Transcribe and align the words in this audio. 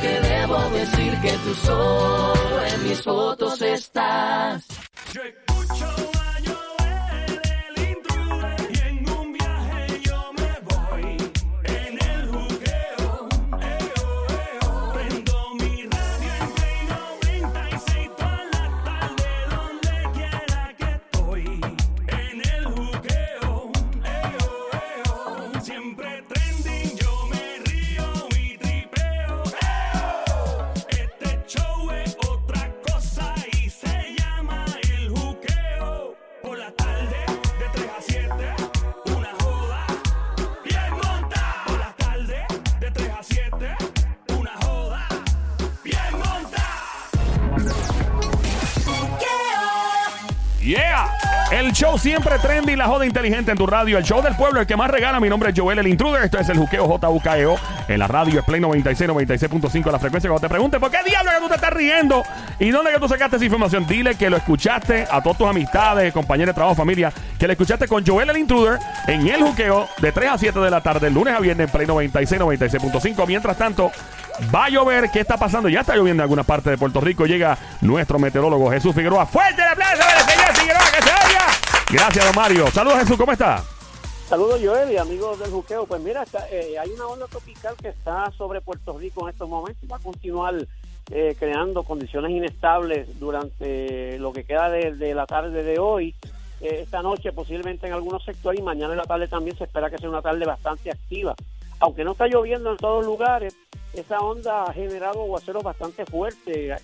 Que 0.00 0.20
debo 0.20 0.58
decir 0.70 1.20
que 1.20 1.32
tú 1.44 1.54
solo 1.54 2.64
en 2.64 2.88
mis 2.88 3.02
fotos 3.02 3.62
estás. 3.62 4.66
El 51.60 51.72
show 51.72 51.98
siempre 51.98 52.38
trendy, 52.38 52.74
la 52.74 52.86
joda 52.86 53.04
inteligente 53.04 53.50
en 53.50 53.58
tu 53.58 53.66
radio. 53.66 53.98
El 53.98 54.04
show 54.04 54.22
del 54.22 54.34
pueblo, 54.34 54.62
el 54.62 54.66
que 54.66 54.76
más 54.76 54.90
regala. 54.90 55.20
Mi 55.20 55.28
nombre 55.28 55.50
es 55.50 55.54
Joel, 55.54 55.78
el 55.78 55.88
intruder. 55.88 56.24
Esto 56.24 56.38
es 56.38 56.48
el 56.48 56.56
juqueo 56.56 56.86
JUKEO. 56.86 57.56
En 57.86 57.98
la 57.98 58.06
radio 58.06 58.40
es 58.40 58.46
Play 58.46 58.62
96, 58.62 59.10
96.5 59.10 59.92
la 59.92 59.98
frecuencia. 59.98 60.30
Cuando 60.30 60.40
te 60.40 60.48
pregunte 60.48 60.80
por 60.80 60.90
qué 60.90 61.00
diablo 61.04 61.30
que 61.30 61.38
tú 61.38 61.48
te 61.48 61.56
estás 61.56 61.70
riendo 61.74 62.22
y 62.58 62.70
dónde 62.70 62.90
que 62.92 62.98
tú 62.98 63.06
sacaste 63.08 63.36
esa 63.36 63.44
información, 63.44 63.86
dile 63.86 64.14
que 64.14 64.30
lo 64.30 64.38
escuchaste 64.38 65.06
a 65.10 65.20
todas 65.20 65.36
tus 65.36 65.46
amistades, 65.46 66.14
compañeros 66.14 66.54
de 66.54 66.54
trabajo, 66.54 66.76
familia, 66.76 67.12
que 67.38 67.46
lo 67.46 67.52
escuchaste 67.52 67.86
con 67.86 68.06
Joel, 68.06 68.30
el 68.30 68.38
intruder, 68.38 68.78
en 69.06 69.28
el 69.28 69.42
juqueo 69.42 69.86
de 69.98 70.12
3 70.12 70.30
a 70.30 70.38
7 70.38 70.60
de 70.60 70.70
la 70.70 70.80
tarde, 70.80 71.10
lunes 71.10 71.34
a 71.34 71.40
viernes 71.40 71.70
Play 71.70 71.86
96, 71.86 72.40
96.5. 72.40 73.26
Mientras 73.26 73.58
tanto, 73.58 73.92
va 74.54 74.64
a 74.64 74.68
llover. 74.70 75.10
¿Qué 75.10 75.20
está 75.20 75.36
pasando? 75.36 75.68
Ya 75.68 75.80
está 75.80 75.94
lloviendo 75.94 76.22
en 76.22 76.24
alguna 76.24 76.42
parte 76.42 76.70
de 76.70 76.78
Puerto 76.78 77.02
Rico. 77.02 77.26
Llega 77.26 77.58
nuestro 77.82 78.18
meteorólogo 78.18 78.70
Jesús 78.70 78.94
Figueroa. 78.94 79.26
¡Fuerte 79.26 79.60
el 79.60 79.68
aplauso 79.68 80.02
para 80.02 80.20
el 80.20 80.26
señor 80.26 80.56
Figueroa! 80.56 80.90
¡Que 80.90 81.02
se 81.02 81.10
oiga! 81.10 81.39
Gracias, 81.92 82.24
don 82.24 82.34
Mario. 82.36 82.66
Saludos, 82.68 82.98
Jesús. 83.00 83.16
¿Cómo 83.16 83.32
está? 83.32 83.64
Saludos 84.28 84.60
Joel 84.62 84.92
y 84.92 84.96
amigos 84.96 85.40
del 85.40 85.50
juqueo. 85.50 85.86
Pues 85.86 86.00
mira, 86.00 86.24
eh, 86.52 86.76
hay 86.80 86.90
una 86.90 87.06
onda 87.06 87.26
tropical 87.26 87.74
que 87.82 87.88
está 87.88 88.30
sobre 88.38 88.60
Puerto 88.60 88.96
Rico 88.96 89.26
en 89.26 89.32
estos 89.32 89.48
momentos 89.48 89.82
y 89.82 89.88
va 89.88 89.96
a 89.96 90.00
continuar 90.00 90.54
eh, 91.10 91.34
creando 91.36 91.82
condiciones 91.82 92.30
inestables 92.30 93.18
durante 93.18 94.20
lo 94.20 94.32
que 94.32 94.44
queda 94.44 94.70
de, 94.70 94.94
de 94.94 95.14
la 95.14 95.26
tarde 95.26 95.64
de 95.64 95.80
hoy. 95.80 96.14
Eh, 96.60 96.82
esta 96.82 97.02
noche 97.02 97.32
posiblemente 97.32 97.88
en 97.88 97.92
algunos 97.92 98.24
sectores 98.24 98.60
y 98.60 98.62
mañana 98.62 98.92
en 98.92 98.98
la 98.98 99.04
tarde 99.04 99.26
también 99.26 99.58
se 99.58 99.64
espera 99.64 99.90
que 99.90 99.98
sea 99.98 100.08
una 100.08 100.22
tarde 100.22 100.44
bastante 100.44 100.92
activa. 100.92 101.34
Aunque 101.80 102.04
no 102.04 102.12
está 102.12 102.26
lloviendo 102.26 102.70
en 102.70 102.76
todos 102.76 103.04
lugares, 103.04 103.56
esa 103.92 104.20
onda 104.20 104.64
ha 104.64 104.72
generado 104.72 105.22
aguaceros 105.22 105.62
bastante 105.62 106.06
fuertes. 106.06 106.80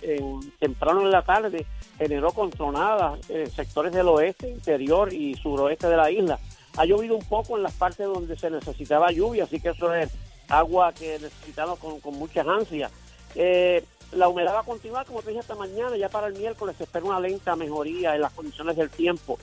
Temprano 0.59 1.01
en 1.01 1.11
la 1.11 1.21
tarde 1.21 1.65
generó 1.97 2.31
con 2.31 2.49
tronadas 2.49 3.19
en 3.29 3.49
sectores 3.49 3.93
del 3.93 4.07
oeste, 4.07 4.49
interior 4.49 5.13
y 5.13 5.35
suroeste 5.35 5.87
de 5.87 5.97
la 5.97 6.11
isla. 6.11 6.39
Ha 6.77 6.85
llovido 6.85 7.15
un 7.15 7.25
poco 7.25 7.57
en 7.57 7.63
las 7.63 7.73
partes 7.73 8.05
donde 8.05 8.35
se 8.37 8.49
necesitaba 8.49 9.11
lluvia, 9.11 9.45
así 9.45 9.59
que 9.59 9.69
eso 9.69 9.93
es 9.93 10.11
agua 10.49 10.93
que 10.93 11.17
necesitamos 11.19 11.79
con, 11.79 11.99
con 11.99 12.15
muchas 12.15 12.45
ansias. 12.47 12.91
Eh, 13.35 13.83
la 14.11 14.29
humedad 14.29 14.55
va 14.55 14.61
a 14.61 14.63
continuar, 14.63 15.05
como 15.05 15.21
te 15.21 15.29
dije, 15.29 15.41
hasta 15.41 15.55
mañana. 15.55 15.97
Ya 15.97 16.09
para 16.09 16.27
el 16.27 16.33
miércoles 16.33 16.75
se 16.77 16.83
espera 16.83 17.05
una 17.05 17.19
lenta 17.19 17.55
mejoría 17.55 18.15
en 18.15 18.21
las 18.21 18.33
condiciones 18.33 18.75
del 18.75 18.89
tiempo. 18.89 19.37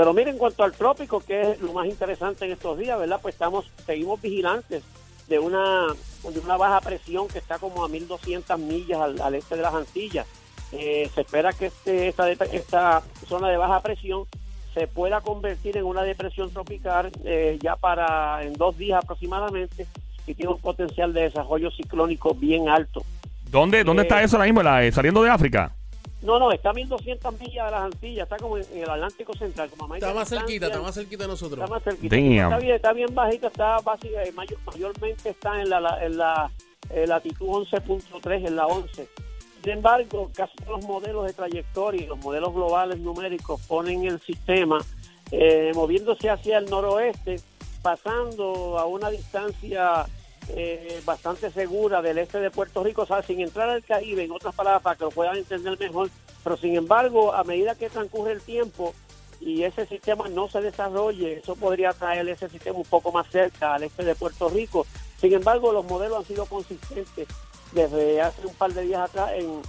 Pero 0.00 0.14
miren, 0.14 0.30
en 0.32 0.38
cuanto 0.38 0.64
al 0.64 0.72
trópico, 0.72 1.20
que 1.20 1.42
es 1.42 1.60
lo 1.60 1.74
más 1.74 1.86
interesante 1.86 2.46
en 2.46 2.52
estos 2.52 2.78
días, 2.78 2.98
¿verdad? 2.98 3.18
Pues 3.20 3.34
estamos, 3.34 3.70
seguimos 3.84 4.18
vigilantes 4.22 4.82
de 5.28 5.38
una, 5.38 5.88
de 6.26 6.38
una 6.40 6.56
baja 6.56 6.80
presión 6.80 7.28
que 7.28 7.36
está 7.36 7.58
como 7.58 7.84
a 7.84 7.88
1.200 7.90 8.56
millas 8.56 8.98
al, 8.98 9.20
al 9.20 9.34
este 9.34 9.56
de 9.56 9.60
las 9.62 9.74
Antillas. 9.74 10.26
Eh, 10.72 11.10
se 11.14 11.20
espera 11.20 11.52
que 11.52 11.66
este, 11.66 12.08
esta, 12.08 12.30
esta 12.32 13.02
zona 13.28 13.50
de 13.50 13.58
baja 13.58 13.80
presión 13.82 14.24
se 14.72 14.86
pueda 14.86 15.20
convertir 15.20 15.76
en 15.76 15.84
una 15.84 16.02
depresión 16.02 16.48
tropical 16.50 17.10
eh, 17.26 17.58
ya 17.60 17.76
para 17.76 18.42
en 18.42 18.54
dos 18.54 18.78
días 18.78 19.04
aproximadamente 19.04 19.86
y 20.26 20.32
tiene 20.34 20.52
un 20.52 20.60
potencial 20.62 21.12
de 21.12 21.24
desarrollo 21.24 21.70
ciclónico 21.72 22.32
bien 22.34 22.70
alto. 22.70 23.02
¿Dónde, 23.50 23.84
dónde 23.84 24.00
Eh, 24.00 24.06
está 24.06 24.22
eso 24.22 24.36
ahora 24.36 24.46
mismo? 24.46 24.62
La- 24.62 24.82
eh, 24.82 24.92
saliendo 24.92 25.22
de 25.22 25.28
África. 25.28 25.74
No, 26.22 26.38
no, 26.38 26.52
está 26.52 26.70
a 26.70 26.72
1200 26.74 27.40
millas 27.40 27.64
de 27.66 27.70
las 27.70 27.82
Antillas, 27.82 28.24
está 28.24 28.36
como 28.36 28.58
en, 28.58 28.64
en 28.72 28.82
el 28.82 28.90
Atlántico 28.90 29.32
Central, 29.34 29.70
como 29.70 29.94
Está 29.94 30.12
más 30.12 30.28
cerquita, 30.28 30.66
está 30.66 30.80
más 30.82 30.94
cerquita 30.94 31.22
de 31.24 31.28
nosotros. 31.28 31.58
Está 31.60 31.74
más 31.74 31.82
cerquita. 31.82 32.14
Damn. 32.16 32.32
Está 32.32 32.58
bien, 32.58 32.74
está 32.76 32.92
bien 32.92 33.14
bajita, 33.14 33.46
está 33.46 33.78
básica, 33.80 34.22
eh, 34.22 34.32
mayor- 34.32 34.58
mayormente 34.66 35.30
está 35.30 35.60
en 35.62 35.70
la, 35.70 35.80
la- 35.80 36.04
en 36.04 36.18
la 36.18 36.50
eh, 36.90 37.06
latitud 37.06 37.46
11.3, 37.46 38.46
en 38.48 38.56
la 38.56 38.66
11. 38.66 39.08
Sin 39.62 39.72
embargo, 39.72 40.30
casi 40.34 40.54
todos 40.56 40.80
los 40.80 40.84
modelos 40.86 41.26
de 41.26 41.32
trayectoria 41.32 42.02
y 42.02 42.06
los 42.06 42.18
modelos 42.18 42.52
globales 42.54 42.98
numéricos 42.98 43.60
ponen 43.66 44.04
el 44.04 44.20
sistema 44.20 44.78
eh, 45.30 45.70
moviéndose 45.74 46.28
hacia 46.30 46.58
el 46.58 46.66
noroeste, 46.66 47.36
pasando 47.82 48.78
a 48.78 48.86
una 48.86 49.10
distancia 49.10 50.04
eh, 50.56 51.02
bastante 51.04 51.50
segura 51.50 52.02
del 52.02 52.18
este 52.18 52.40
de 52.40 52.50
Puerto 52.50 52.82
Rico, 52.82 53.06
o 53.08 53.22
sin 53.22 53.40
entrar 53.40 53.68
al 53.68 53.84
Caribe, 53.84 54.24
en 54.24 54.32
otras 54.32 54.54
palabras, 54.54 54.82
para 54.82 54.96
que 54.96 55.04
lo 55.04 55.10
puedan 55.10 55.36
entender 55.36 55.78
mejor. 55.78 56.10
Pero 56.42 56.56
sin 56.56 56.76
embargo, 56.76 57.32
a 57.34 57.44
medida 57.44 57.74
que 57.74 57.90
transcurre 57.90 58.32
el 58.32 58.40
tiempo, 58.40 58.94
y 59.40 59.62
ese 59.64 59.86
sistema 59.86 60.28
no 60.28 60.48
se 60.48 60.60
desarrolle, 60.60 61.38
eso 61.38 61.56
podría 61.56 61.92
traer 61.92 62.28
ese 62.28 62.48
sistema 62.50 62.78
un 62.78 62.84
poco 62.84 63.10
más 63.10 63.26
cerca 63.28 63.74
al 63.74 63.82
este 63.82 64.04
de 64.04 64.14
Puerto 64.14 64.48
Rico. 64.50 64.86
Sin 65.18 65.32
embargo, 65.32 65.72
los 65.72 65.84
modelos 65.86 66.18
han 66.18 66.24
sido 66.26 66.46
consistentes 66.46 67.26
desde 67.72 68.20
hace 68.20 68.46
un 68.46 68.54
par 68.54 68.72
de 68.72 68.82
días 68.82 69.08
atrás 69.08 69.32
en, 69.34 69.62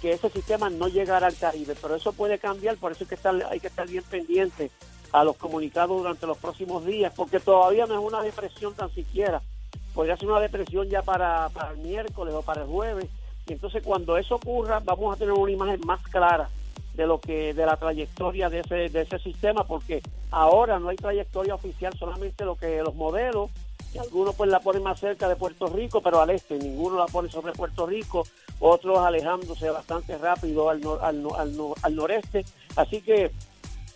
que 0.00 0.12
ese 0.12 0.28
sistema 0.30 0.70
no 0.70 0.88
llegará 0.88 1.28
al 1.28 1.36
Caribe, 1.36 1.76
pero 1.80 1.94
eso 1.94 2.12
puede 2.12 2.38
cambiar, 2.38 2.76
por 2.76 2.92
eso 2.92 3.04
es 3.04 3.08
que 3.08 3.14
estar, 3.14 3.34
hay 3.48 3.60
que 3.60 3.68
estar 3.68 3.88
bien 3.88 4.02
pendiente 4.04 4.70
a 5.12 5.22
los 5.24 5.36
comunicados 5.36 5.96
durante 5.96 6.26
los 6.26 6.36
próximos 6.38 6.84
días, 6.84 7.12
porque 7.14 7.38
todavía 7.38 7.86
no 7.86 7.94
es 7.94 8.04
una 8.04 8.20
depresión 8.22 8.74
tan 8.74 8.92
siquiera, 8.92 9.40
podría 9.98 10.16
ser 10.16 10.28
una 10.28 10.38
depresión 10.38 10.88
ya 10.88 11.02
para, 11.02 11.48
para 11.48 11.72
el 11.72 11.78
miércoles 11.78 12.32
o 12.32 12.42
para 12.42 12.62
el 12.62 12.68
jueves, 12.68 13.06
y 13.48 13.52
entonces 13.54 13.82
cuando 13.82 14.16
eso 14.16 14.36
ocurra 14.36 14.78
vamos 14.78 15.12
a 15.12 15.18
tener 15.18 15.32
una 15.34 15.50
imagen 15.50 15.80
más 15.84 16.00
clara 16.06 16.48
de 16.94 17.04
lo 17.04 17.18
que 17.18 17.52
de 17.52 17.66
la 17.66 17.76
trayectoria 17.76 18.48
de 18.48 18.60
ese 18.60 18.88
de 18.90 19.00
ese 19.02 19.18
sistema 19.18 19.64
porque 19.64 20.00
ahora 20.30 20.78
no 20.78 20.90
hay 20.90 20.96
trayectoria 20.96 21.56
oficial 21.56 21.92
solamente 21.98 22.44
lo 22.44 22.54
que 22.54 22.80
los 22.80 22.94
modelos 22.94 23.50
algunos 23.98 24.36
pues 24.36 24.48
la 24.50 24.60
ponen 24.60 24.84
más 24.84 25.00
cerca 25.00 25.28
de 25.28 25.34
Puerto 25.34 25.66
Rico 25.66 26.00
pero 26.00 26.20
al 26.20 26.30
este 26.30 26.58
ninguno 26.58 26.96
la 26.96 27.06
pone 27.06 27.28
sobre 27.28 27.52
Puerto 27.52 27.84
Rico 27.84 28.24
otros 28.60 28.98
alejándose 28.98 29.68
bastante 29.70 30.16
rápido 30.16 30.70
al 30.70 30.80
nor- 30.80 31.00
al, 31.02 31.26
al, 31.36 31.56
al 31.82 31.94
noreste. 31.96 32.44
Así 32.76 33.00
que 33.00 33.32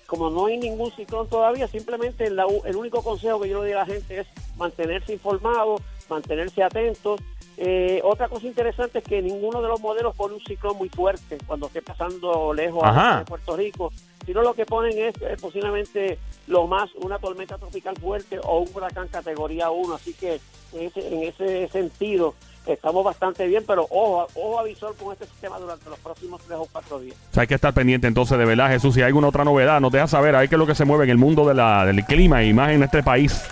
como 0.07 0.29
no 0.31 0.45
hay 0.47 0.59
ningún 0.59 0.91
ciclón 0.93 1.27
todavía, 1.27 1.67
simplemente 1.69 2.29
la 2.29 2.45
el 2.67 2.77
único 2.77 3.03
consejo 3.03 3.41
que 3.41 3.49
yo 3.49 3.63
le 3.63 3.71
doy 3.71 3.73
a 3.73 3.85
la 3.85 3.87
gente 3.87 4.21
es 4.21 4.27
mantenerse 4.59 5.15
informado, 5.15 5.77
mantenerse 6.13 6.63
atentos. 6.63 7.21
Eh, 7.57 8.01
otra 8.05 8.29
cosa 8.29 8.47
interesante 8.47 8.99
es 8.99 9.05
que 9.05 9.21
ninguno 9.21 9.61
de 9.61 9.69
los 9.69 9.81
modelos 9.81 10.15
pone 10.17 10.35
un 10.35 10.41
ciclón 10.41 10.77
muy 10.79 10.89
fuerte 10.89 11.39
cuando 11.47 11.67
esté 11.67 11.83
pasando 11.83 12.53
lejos 12.55 12.83
Ajá. 12.83 13.21
de 13.21 13.25
Puerto 13.25 13.57
Rico, 13.57 13.93
sino 14.25 14.43
lo 14.43 14.55
que 14.55 14.65
ponen 14.65 14.99
es 14.99 15.15
eh, 15.21 15.37
posiblemente 15.41 16.19
lo 16.47 16.67
más 16.67 16.91
una 16.97 17.19
tormenta 17.19 17.59
tropical 17.59 17.97
fuerte 17.97 18.39
o 18.43 18.61
un 18.61 18.69
huracán 18.75 19.09
categoría 19.09 19.71
1, 19.71 19.95
así 19.95 20.15
que 20.15 20.41
en 20.73 20.87
ese, 20.87 21.07
en 21.07 21.23
ese 21.25 21.69
sentido 21.69 22.35
estamos 22.67 23.05
bastante 23.05 23.47
bien, 23.47 23.65
pero 23.67 23.87
ojo, 23.91 24.27
ojo 24.35 24.61
avisor 24.61 24.95
con 24.97 25.13
este 25.13 25.27
sistema 25.27 25.59
durante 25.59 25.89
los 25.91 25.99
próximos 25.99 26.41
tres 26.47 26.59
o 26.61 26.69
cuatro 26.71 27.01
días. 27.01 27.17
O 27.31 27.35
sea, 27.35 27.43
hay 27.43 27.47
que 27.47 27.55
estar 27.55 27.75
pendiente 27.75 28.07
entonces 28.07 28.39
de 28.39 28.45
verdad, 28.45 28.69
Jesús. 28.69 28.95
Si 28.95 29.01
hay 29.01 29.09
alguna 29.09 29.29
otra 29.29 29.45
novedad, 29.45 29.81
nos 29.81 29.93
deja 29.93 30.07
saber. 30.07 30.37
Hay 30.37 30.49
que 30.49 30.55
es 30.55 30.59
lo 30.59 30.67
que 30.67 30.75
se 30.75 30.85
mueve 30.85 31.05
en 31.05 31.11
el 31.11 31.19
mundo 31.19 31.47
de 31.47 31.55
la, 31.55 31.85
del 31.85 32.05
clima 32.05 32.43
y 32.45 32.53
más 32.53 32.71
en 32.71 32.83
este 32.83 33.03
país 33.03 33.43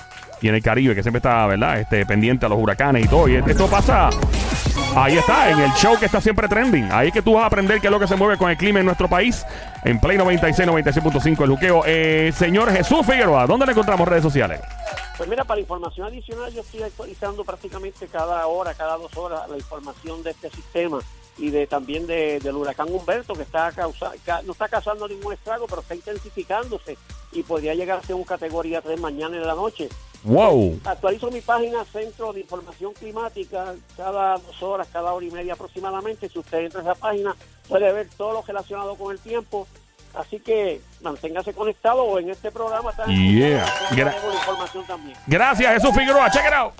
y 0.40 0.48
en 0.48 0.54
el 0.54 0.62
Caribe, 0.62 0.94
que 0.94 1.02
siempre 1.02 1.18
está, 1.18 1.46
¿verdad? 1.46 1.80
Este, 1.80 2.04
pendiente 2.06 2.46
a 2.46 2.48
los 2.48 2.58
huracanes 2.58 3.04
y 3.04 3.08
todo. 3.08 3.28
Y 3.28 3.36
esto 3.36 3.66
pasa. 3.68 4.10
Ahí 4.96 5.18
está, 5.18 5.50
en 5.50 5.60
el 5.60 5.70
show 5.72 5.98
que 5.98 6.06
está 6.06 6.20
siempre 6.20 6.48
trending. 6.48 6.90
Ahí 6.90 7.12
que 7.12 7.22
tú 7.22 7.34
vas 7.34 7.44
a 7.44 7.46
aprender 7.46 7.80
qué 7.80 7.86
es 7.86 7.90
lo 7.90 8.00
que 8.00 8.08
se 8.08 8.16
mueve 8.16 8.36
con 8.36 8.50
el 8.50 8.56
clima 8.56 8.80
en 8.80 8.86
nuestro 8.86 9.08
país. 9.08 9.44
En 9.84 10.00
Play 10.00 10.18
96, 10.18 10.68
96.5 10.68 11.44
el 11.44 11.50
juqueo. 11.50 11.82
Eh, 11.86 12.32
señor 12.34 12.72
Jesús 12.72 13.06
Figueroa, 13.06 13.46
¿dónde 13.46 13.66
le 13.66 13.72
encontramos 13.72 14.08
redes 14.08 14.22
sociales? 14.22 14.60
Pues 15.16 15.28
mira, 15.28 15.44
para 15.44 15.60
información 15.60 16.06
adicional, 16.06 16.52
yo 16.52 16.62
estoy 16.62 16.82
actualizando 16.82 17.44
prácticamente 17.44 18.06
cada 18.08 18.46
hora, 18.46 18.74
cada 18.74 18.96
dos 18.96 19.16
horas, 19.16 19.48
la 19.48 19.56
información 19.56 20.22
de 20.22 20.30
este 20.30 20.50
sistema 20.50 21.00
y 21.40 21.50
de 21.50 21.66
también 21.66 22.06
de- 22.06 22.38
del 22.40 22.54
huracán 22.54 22.92
Humberto, 22.92 23.32
que 23.34 23.42
está 23.42 23.72
causa, 23.72 24.12
ca- 24.24 24.42
no 24.42 24.52
está 24.52 24.68
causando 24.68 25.08
ningún 25.08 25.32
estrago, 25.32 25.66
pero 25.66 25.80
está 25.80 25.94
intensificándose 25.94 26.96
y 27.32 27.42
podría 27.42 27.74
llegar 27.74 27.98
a 27.98 28.02
ser 28.02 28.14
un 28.14 28.24
categoría 28.24 28.80
3 28.82 29.00
mañana 29.00 29.36
en 29.36 29.46
la 29.46 29.54
noche. 29.54 29.88
Wow. 30.22 30.78
Actualizo 30.84 31.30
mi 31.30 31.40
página 31.40 31.82
Centro 31.86 32.32
de 32.34 32.40
Información 32.40 32.92
Climática 32.92 33.74
cada 33.96 34.36
dos 34.36 34.62
horas, 34.62 34.86
cada 34.92 35.12
hora 35.14 35.24
y 35.24 35.30
media 35.30 35.54
aproximadamente. 35.54 36.28
Si 36.28 36.38
usted 36.38 36.58
entra 36.58 36.80
a 36.80 36.82
esa 36.82 36.94
página, 36.94 37.34
puede 37.68 37.90
ver 37.92 38.06
todo 38.18 38.34
lo 38.34 38.42
relacionado 38.42 38.94
con 38.96 39.12
el 39.12 39.18
tiempo. 39.18 39.66
Así 40.12 40.38
que 40.40 40.80
manténgase 41.02 41.54
conectado 41.54 42.18
en 42.18 42.28
este 42.30 42.50
programa 42.50 42.90
está 42.90 43.06
Yeah. 43.06 43.64
Gra- 43.92 44.14
información 44.34 44.84
también. 44.86 45.16
Gracias, 45.26 45.72
Jesús 45.74 45.90
Figueroa. 45.96 46.30
Check 46.30 46.46
it 46.48 46.52
out. 46.52 46.72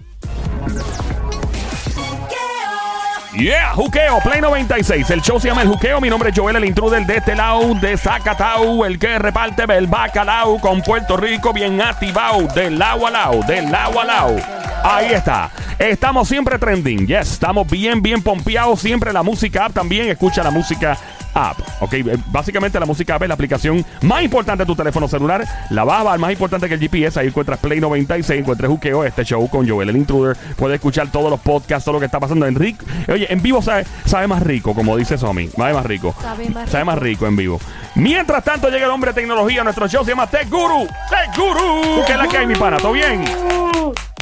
Yeah, 3.40 3.72
Juqueo, 3.74 4.20
Play 4.22 4.42
96. 4.42 5.08
El 5.08 5.22
show 5.22 5.40
se 5.40 5.48
llama 5.48 5.62
El 5.62 5.68
Juqueo. 5.68 5.98
Mi 5.98 6.10
nombre 6.10 6.28
es 6.28 6.38
Joel, 6.38 6.56
el 6.56 6.64
intruder 6.66 7.06
de 7.06 7.16
este 7.16 7.34
lado, 7.34 7.74
de 7.74 7.96
Zacatau, 7.96 8.84
el 8.84 8.98
que 8.98 9.18
reparte 9.18 9.62
el 9.62 9.86
bacalao 9.86 10.60
con 10.60 10.82
Puerto 10.82 11.16
Rico 11.16 11.50
bien 11.50 11.80
activado, 11.80 12.46
del 12.54 12.78
lado 12.78 13.06
a 13.06 13.10
lado, 13.10 13.40
del 13.46 13.72
lado 13.72 13.98
a 13.98 14.04
lado. 14.04 14.36
Ahí 14.84 15.14
está. 15.14 15.50
Estamos 15.78 16.28
siempre 16.28 16.58
trending. 16.58 17.06
Yes, 17.06 17.32
estamos 17.32 17.66
bien, 17.66 18.02
bien 18.02 18.22
pompeados. 18.22 18.80
Siempre 18.80 19.10
la 19.10 19.22
música 19.22 19.70
también. 19.70 20.10
Escucha 20.10 20.42
la 20.42 20.50
música 20.50 20.98
app. 21.34 21.58
Ok, 21.80 21.94
eh, 21.94 22.16
básicamente 22.26 22.78
la 22.80 22.86
música 22.86 23.14
app 23.14 23.22
es 23.22 23.28
la 23.28 23.34
aplicación 23.34 23.84
más 24.02 24.22
importante 24.22 24.62
de 24.62 24.66
tu 24.66 24.76
teléfono 24.76 25.08
celular. 25.08 25.44
La 25.70 25.84
baba, 25.84 26.16
más 26.18 26.32
importante 26.32 26.68
que 26.68 26.74
el 26.74 26.80
GPS. 26.80 27.20
Ahí 27.20 27.28
encuentras 27.28 27.58
Play 27.58 27.80
96, 27.80 28.40
encuentras 28.40 28.70
Juqueo, 28.70 29.04
este 29.04 29.24
show 29.24 29.48
con 29.48 29.68
Joel 29.68 29.88
el 29.88 29.96
Intruder. 29.96 30.36
Puedes 30.56 30.76
escuchar 30.76 31.10
todos 31.10 31.30
los 31.30 31.40
podcasts, 31.40 31.84
todo 31.84 31.94
lo 31.94 32.00
que 32.00 32.06
está 32.06 32.20
pasando 32.20 32.46
en 32.46 32.54
rico. 32.54 32.84
Oye, 33.08 33.32
en 33.32 33.42
vivo 33.42 33.62
sabe, 33.62 33.86
sabe 34.04 34.26
más 34.26 34.42
rico, 34.42 34.74
como 34.74 34.96
dice 34.96 35.18
Somi. 35.18 35.48
Sabe 35.48 35.74
más 35.74 35.86
rico. 35.86 36.14
Sabe 36.20 36.50
más 36.50 36.70
Sabe 36.70 36.84
más 36.84 36.98
rico 36.98 37.26
en 37.26 37.36
vivo. 37.36 37.60
Mientras 37.94 38.44
tanto 38.44 38.68
llega 38.68 38.86
el 38.86 38.90
hombre 38.90 39.12
de 39.12 39.20
tecnología. 39.20 39.64
Nuestro 39.64 39.88
show 39.88 40.04
se 40.04 40.10
llama 40.10 40.26
Tech 40.26 40.48
Guru. 40.48 40.86
Tech 41.08 41.36
Guru. 41.36 42.04
¿Qué 42.06 42.12
es 42.12 42.18
la 42.18 42.28
que 42.28 42.38
hay, 42.38 42.46
mi 42.46 42.54
pana? 42.54 42.76
¿Todo 42.78 42.92
bien? 42.92 43.24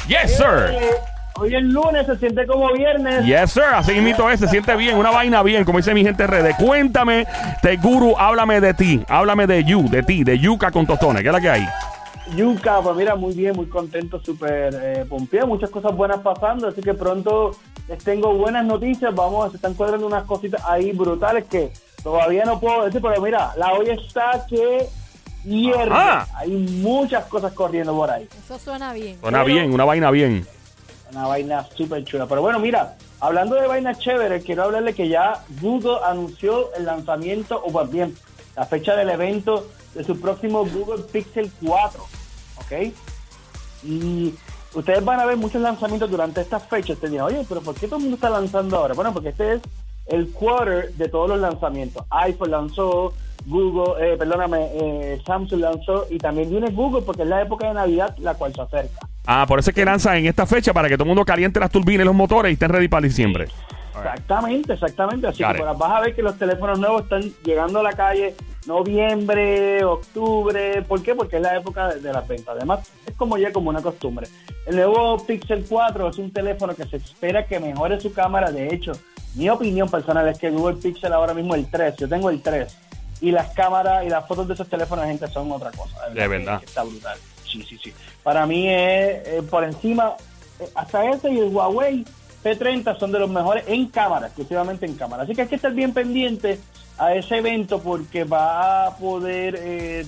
Yes, 0.07 0.37
sir. 0.37 1.18
Hoy 1.41 1.55
es 1.55 1.63
lunes, 1.63 2.05
se 2.05 2.17
siente 2.17 2.47
como 2.47 2.73
viernes. 2.73 3.25
Yes, 3.25 3.53
sir. 3.53 3.63
Así 3.73 4.01
mismo 4.01 4.29
es. 4.29 4.41
Se 4.41 4.49
siente 4.49 4.75
bien. 4.75 4.97
Una 4.97 5.11
vaina 5.11 5.43
bien, 5.45 5.65
como 5.65 5.79
dice 5.79 5.95
mi 5.95 6.03
gente 6.03 6.25
en 6.25 6.31
redes. 6.31 6.57
Cuéntame, 6.57 7.27
Tech 7.63 7.81
Guru, 7.81 8.17
háblame 8.19 8.61
de 8.61 8.75
ti. 8.75 9.05
Háblame 9.09 9.47
de 9.47 9.63
you, 9.63 9.89
de 9.89 10.03
ti, 10.03 10.25
de 10.25 10.39
yuca 10.39 10.73
con 10.73 10.85
tostones. 10.87 11.23
¿Qué 11.23 11.29
es 11.29 11.33
la 11.33 11.41
que 11.41 11.51
hay? 11.51 11.69
Yuca, 12.35 12.81
pues 12.83 12.97
mira, 12.97 13.15
muy 13.15 13.35
bien, 13.35 13.55
muy 13.57 13.67
contento, 13.67 14.21
súper 14.21 14.75
eh, 14.83 15.07
muchas 15.47 15.71
cosas 15.71 15.97
buenas 15.97 16.19
pasando, 16.19 16.69
así 16.69 16.83
que 16.83 16.93
pronto 16.93 17.53
les 17.89 18.05
tengo 18.05 18.35
buenas 18.35 18.67
noticias, 18.67 19.15
vamos, 19.15 19.51
se 19.51 19.57
están 19.57 19.73
cuadrando 19.73 20.07
unas 20.07 20.25
cositas 20.25 20.63
ahí 20.67 20.93
brutales 20.93 21.45
que 21.45 21.73
todavía 22.03 22.45
no 22.45 22.61
puedo 22.61 22.85
decir, 22.85 23.01
pero 23.01 23.19
mira, 23.23 23.53
la 23.57 23.73
olla 23.73 23.95
está 23.95 24.45
que 24.47 24.87
hierve, 25.43 25.91
Ajá. 25.91 26.27
hay 26.37 26.51
muchas 26.51 27.25
cosas 27.27 27.53
corriendo 27.55 27.95
por 27.95 28.11
ahí, 28.11 28.29
Eso 28.45 28.59
suena 28.59 28.93
bien. 28.93 29.19
Suena 29.21 29.43
bien, 29.45 29.73
una 29.73 29.87
vaina 29.87 30.11
bien. 30.11 30.47
Una 31.11 31.27
vaina 31.27 31.67
súper 31.77 32.05
chula, 32.05 32.27
pero 32.27 32.43
bueno, 32.43 32.59
mira, 32.59 32.97
hablando 33.21 33.57
de 33.57 33.67
vainas 33.67 33.99
chéveres, 33.99 34.45
quiero 34.45 34.65
hablarle 34.65 34.95
que 34.95 35.09
ya 35.09 35.45
Google 35.61 35.99
anunció 36.05 36.73
el 36.75 36.85
lanzamiento, 36.85 37.61
o 37.63 37.71
más 37.71 37.91
bien, 37.91 38.17
la 38.57 38.67
fecha 38.67 38.97
del 38.97 39.11
evento 39.11 39.67
de 39.95 40.05
su 40.05 40.21
próximo 40.21 40.65
Google 40.67 41.05
Pixel 41.05 41.51
4, 41.65 42.03
¿ok? 42.57 42.95
Y 43.85 44.35
ustedes 44.75 45.05
van 45.05 45.21
a 45.21 45.27
ver 45.27 45.37
muchos 45.37 45.63
lanzamientos 45.63 46.11
durante 46.11 46.41
estas 46.41 46.65
fechas. 46.65 46.97
Ustedes 46.97 47.13
dirán, 47.13 47.27
oye, 47.27 47.45
pero 47.49 47.61
¿por 47.61 47.75
qué 47.75 47.87
todo 47.87 47.97
el 47.97 48.03
mundo 48.03 48.17
está 48.17 48.31
lanzando 48.31 48.77
ahora? 48.77 48.95
Bueno, 48.95 49.13
porque 49.13 49.31
este 49.31 49.55
es 49.55 49.63
el 50.07 50.33
quarter 50.33 50.93
de 50.95 51.09
todos 51.09 51.29
los 51.29 51.39
lanzamientos. 51.39 52.05
iPhone 52.11 52.51
lanzó, 52.51 53.13
Google, 53.49 53.95
eh, 53.99 54.17
perdóname, 54.17 54.69
eh, 54.75 55.23
Samsung 55.27 55.61
lanzó 55.61 56.07
y 56.11 56.19
también 56.19 56.51
viene 56.51 56.71
Google 56.71 57.03
porque 57.03 57.23
es 57.23 57.29
la 57.29 57.43
época 57.43 57.69
de 57.69 57.75
Navidad 57.75 58.15
la 58.19 58.35
cual 58.35 58.55
se 58.55 58.61
acerca. 58.61 59.01
Ah, 59.27 59.47
por 59.49 59.59
eso 59.59 59.71
es 59.71 59.75
que 59.75 59.85
lanzan 59.85 60.17
en 60.17 60.27
esta 60.27 60.47
fecha 60.47 60.73
para 60.73 60.89
que 60.89 60.97
todo 60.97 61.05
el 61.05 61.09
mundo 61.09 61.25
caliente 61.25 61.59
las 61.59 61.71
turbinas 61.71 62.03
y 62.03 62.07
los 62.07 62.15
motores 62.15 62.51
y 62.51 62.55
estén 62.55 62.71
ready 62.71 62.89
para 62.89 63.07
diciembre. 63.07 63.49
Exactamente, 63.97 64.75
exactamente. 64.75 65.27
Así 65.27 65.43
Got 65.43 65.57
que 65.57 65.63
vas 65.63 65.91
a 65.91 66.01
ver 66.01 66.15
que 66.15 66.23
los 66.23 66.39
teléfonos 66.39 66.79
nuevos 66.79 67.03
están 67.03 67.23
llegando 67.45 67.81
a 67.81 67.83
la 67.83 67.93
calle 67.95 68.35
noviembre, 68.67 69.83
octubre. 69.83 70.83
¿Por 70.83 71.03
qué? 71.03 71.15
Porque 71.15 71.37
es 71.37 71.43
la 71.43 71.57
época 71.57 71.89
de, 71.89 72.01
de 72.01 72.13
las 72.13 72.29
ventas. 72.29 72.55
Además, 72.57 72.93
es 73.07 73.15
como 73.15 73.39
ya 73.39 73.53
como 73.53 73.71
una 73.71 73.83
costumbre. 73.83 74.29
El 74.67 74.77
nuevo 74.77 75.19
Pixel 75.27 75.65
4 75.69 76.11
es 76.11 76.19
un 76.19 76.31
teléfono 76.31 76.75
que 76.75 76.85
se 76.85 76.97
espera 76.97 77.47
que 77.47 77.59
mejore 77.59 77.99
su 77.99 78.13
cámara. 78.13 78.53
De 78.53 78.73
hecho, 78.73 78.93
mi 79.35 79.49
opinión 79.49 79.89
personal 79.89 80.29
es 80.29 80.39
que 80.39 80.51
Google 80.51 80.77
Pixel 80.77 81.13
ahora 81.13 81.35
mismo 81.35 81.55
el 81.55 81.69
3. 81.69 81.97
Yo 81.97 82.09
tengo 82.09 82.31
el 82.31 82.43
3. 82.43 82.88
Y 83.21 83.31
las 83.31 83.53
cámaras 83.53 84.05
y 84.07 84.09
las 84.09 84.27
fotos 84.27 84.47
de 84.47 84.55
esos 84.55 84.69
teléfonos, 84.69 85.05
gente, 85.07 85.27
son 85.29 85.51
otra 85.51 85.71
cosa. 85.73 86.09
De 86.11 86.29
verdad. 86.29 86.61
que 86.61 86.67
Está 86.67 86.85
brutal. 86.85 87.19
Sí, 87.45 87.63
sí, 87.63 87.79
sí. 87.83 87.93
Para 88.23 88.47
mí 88.47 88.69
es 88.69 89.27
eh, 89.27 89.43
por 89.49 89.65
encima, 89.65 90.15
eh, 90.61 90.69
hasta 90.75 91.09
ese 91.11 91.31
y 91.31 91.39
el 91.39 91.49
Huawei 91.49 92.05
P30 92.45 92.99
son 92.99 93.11
de 93.11 93.19
los 93.19 93.31
mejores 93.31 93.65
en 93.67 93.89
cámara, 93.89 94.27
exclusivamente 94.27 94.87
en 94.87 94.95
cámara. 94.95 95.25
Así 95.25 95.35
que 95.35 95.43
hay 95.43 95.49
que 95.49 95.57
estar 95.57 95.73
bien 95.73 95.93
pendiente 95.93 96.61
a 96.99 97.15
ese 97.15 97.39
evento 97.39 97.81
porque 97.81 98.25
va 98.25 98.87
a 98.87 98.97
poder 98.97 99.57
eh, 99.59 100.07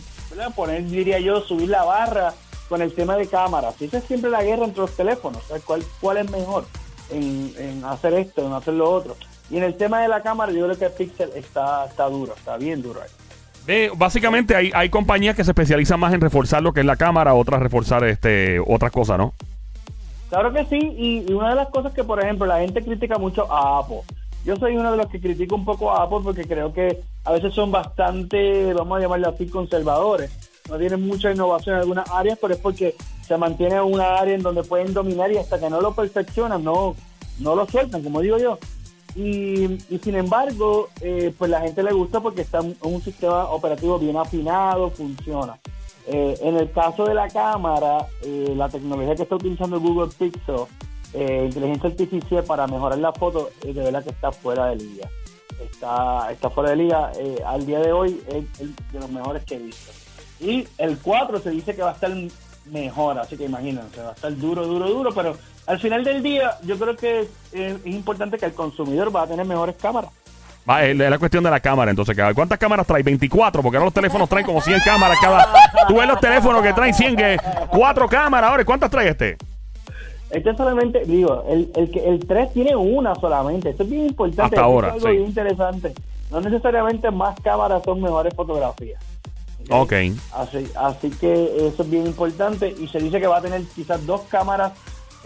poner, 0.54 0.84
diría 0.84 1.18
yo, 1.18 1.40
subir 1.40 1.68
la 1.68 1.84
barra 1.84 2.34
con 2.68 2.82
el 2.82 2.92
tema 2.94 3.16
de 3.16 3.26
cámaras. 3.26 3.74
Y 3.80 3.86
esa 3.86 3.98
es 3.98 4.04
siempre 4.04 4.30
la 4.30 4.44
guerra 4.44 4.64
entre 4.64 4.82
los 4.82 4.96
teléfonos. 4.96 5.42
¿Cuál, 5.64 5.84
cuál 6.00 6.18
es 6.18 6.30
mejor 6.30 6.66
en, 7.10 7.52
en 7.58 7.84
hacer 7.84 8.14
esto, 8.14 8.46
en 8.46 8.52
hacer 8.52 8.74
lo 8.74 8.90
otro? 8.90 9.16
Y 9.50 9.56
en 9.56 9.64
el 9.64 9.76
tema 9.76 10.00
de 10.00 10.08
la 10.08 10.22
cámara, 10.22 10.52
yo 10.52 10.64
creo 10.66 10.78
que 10.78 10.88
Pixel 10.90 11.30
está, 11.34 11.86
está 11.86 12.08
duro, 12.08 12.34
está 12.36 12.56
bien 12.56 12.82
duro 12.82 13.02
ahí. 13.02 13.10
Ve, 13.66 13.90
básicamente 13.94 14.56
hay, 14.56 14.70
hay 14.74 14.88
compañías 14.88 15.36
que 15.36 15.44
se 15.44 15.50
especializan 15.50 16.00
más 16.00 16.14
en 16.14 16.20
reforzar 16.20 16.62
lo 16.62 16.72
que 16.72 16.80
es 16.80 16.86
la 16.86 16.96
cámara, 16.96 17.34
otras 17.34 17.60
reforzar 17.60 18.04
este 18.04 18.58
otras 18.64 18.90
cosas, 18.90 19.18
¿no? 19.18 19.34
Claro 20.30 20.52
que 20.52 20.64
sí, 20.66 20.78
y, 20.78 21.24
y 21.28 21.32
una 21.32 21.50
de 21.50 21.56
las 21.56 21.68
cosas 21.68 21.92
que, 21.92 22.04
por 22.04 22.22
ejemplo, 22.22 22.46
la 22.46 22.60
gente 22.60 22.82
critica 22.82 23.18
mucho 23.18 23.52
a 23.52 23.80
Apple. 23.80 24.02
Yo 24.44 24.56
soy 24.56 24.76
uno 24.76 24.90
de 24.90 24.96
los 24.96 25.08
que 25.08 25.20
critico 25.20 25.56
un 25.56 25.64
poco 25.64 25.92
a 25.92 26.04
Apple 26.04 26.20
porque 26.22 26.44
creo 26.44 26.72
que 26.72 27.00
a 27.24 27.32
veces 27.32 27.52
son 27.52 27.70
bastante, 27.70 28.72
vamos 28.72 28.98
a 28.98 29.02
llamarlo 29.02 29.28
así, 29.28 29.46
conservadores. 29.48 30.30
No 30.68 30.78
tienen 30.78 31.06
mucha 31.06 31.30
innovación 31.30 31.74
en 31.74 31.80
algunas 31.82 32.08
áreas, 32.10 32.38
pero 32.40 32.54
es 32.54 32.60
porque 32.60 32.94
se 33.26 33.36
mantiene 33.36 33.74
en 33.74 33.82
una 33.82 34.16
área 34.16 34.34
en 34.34 34.42
donde 34.42 34.62
pueden 34.62 34.94
dominar 34.94 35.30
y 35.30 35.36
hasta 35.36 35.58
que 35.58 35.68
no 35.68 35.80
lo 35.80 35.92
perfeccionan, 35.92 36.64
no, 36.64 36.94
no 37.38 37.54
lo 37.54 37.66
sueltan, 37.66 38.02
como 38.02 38.20
digo 38.20 38.38
yo. 38.38 38.58
Y, 39.16 39.64
y 39.92 39.98
sin 40.02 40.14
embargo, 40.14 40.88
eh, 41.00 41.34
pues 41.36 41.50
la 41.50 41.60
gente 41.60 41.82
le 41.82 41.92
gusta 41.92 42.20
porque 42.20 42.42
está 42.42 42.58
en 42.58 42.76
un 42.82 43.02
sistema 43.02 43.44
operativo 43.50 43.98
bien 43.98 44.16
afinado, 44.16 44.90
funciona. 44.90 45.58
Eh, 46.06 46.38
en 46.42 46.56
el 46.56 46.70
caso 46.70 47.04
de 47.04 47.14
la 47.14 47.28
cámara, 47.28 48.06
eh, 48.22 48.52
la 48.56 48.68
tecnología 48.68 49.14
que 49.14 49.22
está 49.22 49.36
utilizando 49.36 49.80
Google 49.80 50.10
Pixel, 50.16 50.66
eh, 51.12 51.44
inteligencia 51.46 51.90
artificial 51.90 52.44
para 52.44 52.66
mejorar 52.66 52.98
la 52.98 53.12
foto, 53.12 53.50
de 53.62 53.72
verdad 53.72 54.02
que 54.04 54.10
está 54.10 54.30
fuera 54.32 54.66
de 54.66 54.76
liga. 54.76 55.08
Está, 55.60 56.30
está 56.32 56.48
fuera 56.48 56.70
de 56.70 56.76
liga. 56.76 57.12
eh, 57.18 57.42
al 57.44 57.66
día 57.66 57.80
de 57.80 57.92
hoy 57.92 58.20
es 58.28 58.60
el 58.60 58.74
de 58.92 59.00
los 59.00 59.10
mejores 59.10 59.44
que 59.44 59.56
he 59.56 59.58
visto. 59.58 59.92
Y 60.40 60.66
el 60.78 60.98
4 60.98 61.38
se 61.40 61.50
dice 61.50 61.74
que 61.74 61.82
va 61.82 61.90
a 61.90 61.94
estar 61.94 62.10
mejor, 62.70 63.18
así 63.18 63.36
que 63.36 63.44
imagínense, 63.44 64.00
va 64.02 64.10
a 64.10 64.12
estar 64.12 64.36
duro, 64.36 64.66
duro, 64.66 64.88
duro, 64.88 65.10
pero 65.14 65.36
al 65.66 65.78
final 65.78 66.04
del 66.04 66.22
día 66.22 66.52
yo 66.64 66.78
creo 66.78 66.96
que 66.96 67.20
es, 67.20 67.28
es 67.52 67.86
importante 67.86 68.38
que 68.38 68.46
el 68.46 68.54
consumidor 68.54 69.14
va 69.14 69.22
a 69.22 69.26
tener 69.26 69.44
mejores 69.46 69.76
cámaras. 69.76 70.10
Va, 70.68 70.84
es 70.84 70.96
la 70.96 71.18
cuestión 71.18 71.42
de 71.42 71.50
la 71.50 71.58
cámara, 71.58 71.90
entonces. 71.90 72.16
¿Cuántas 72.34 72.58
cámaras 72.58 72.86
trae? 72.86 73.02
24, 73.02 73.62
porque 73.62 73.76
ahora 73.78 73.86
los 73.86 73.94
teléfonos 73.94 74.28
traen 74.28 74.44
como 74.44 74.60
100 74.60 74.80
cámaras 74.84 75.18
cada. 75.20 75.46
Tú 75.88 75.96
ves 75.96 76.06
los 76.06 76.20
teléfonos 76.20 76.62
que 76.62 76.72
traen 76.74 76.92
100, 76.94 77.16
que 77.16 77.36
4 77.70 78.08
cámaras. 78.08 78.50
Ahora, 78.50 78.64
¿cuántas 78.64 78.90
trae 78.90 79.08
este? 79.08 79.36
Este 80.30 80.54
solamente, 80.54 81.02
digo, 81.06 81.44
el, 81.48 81.72
el, 81.74 81.98
el 82.04 82.26
3 82.26 82.52
tiene 82.52 82.76
una 82.76 83.14
solamente. 83.16 83.70
Esto 83.70 83.82
es 83.84 83.90
bien 83.90 84.06
importante. 84.06 84.54
Hasta 84.54 84.60
ahora, 84.60 84.88
Es 84.88 84.94
algo 84.94 85.06
sí. 85.08 85.12
bien 85.14 85.26
interesante. 85.28 85.94
No 86.30 86.40
necesariamente 86.40 87.10
más 87.10 87.40
cámaras 87.40 87.82
son 87.82 88.00
mejores 88.00 88.32
fotografías. 88.34 89.02
Ok. 89.70 89.92
Así, 90.32 90.70
así 90.76 91.10
que 91.10 91.66
eso 91.68 91.82
es 91.82 91.90
bien 91.90 92.06
importante. 92.06 92.74
Y 92.78 92.88
se 92.88 92.98
dice 92.98 93.20
que 93.20 93.26
va 93.26 93.38
a 93.38 93.42
tener 93.42 93.62
quizás 93.74 94.04
dos 94.06 94.22
cámaras 94.28 94.72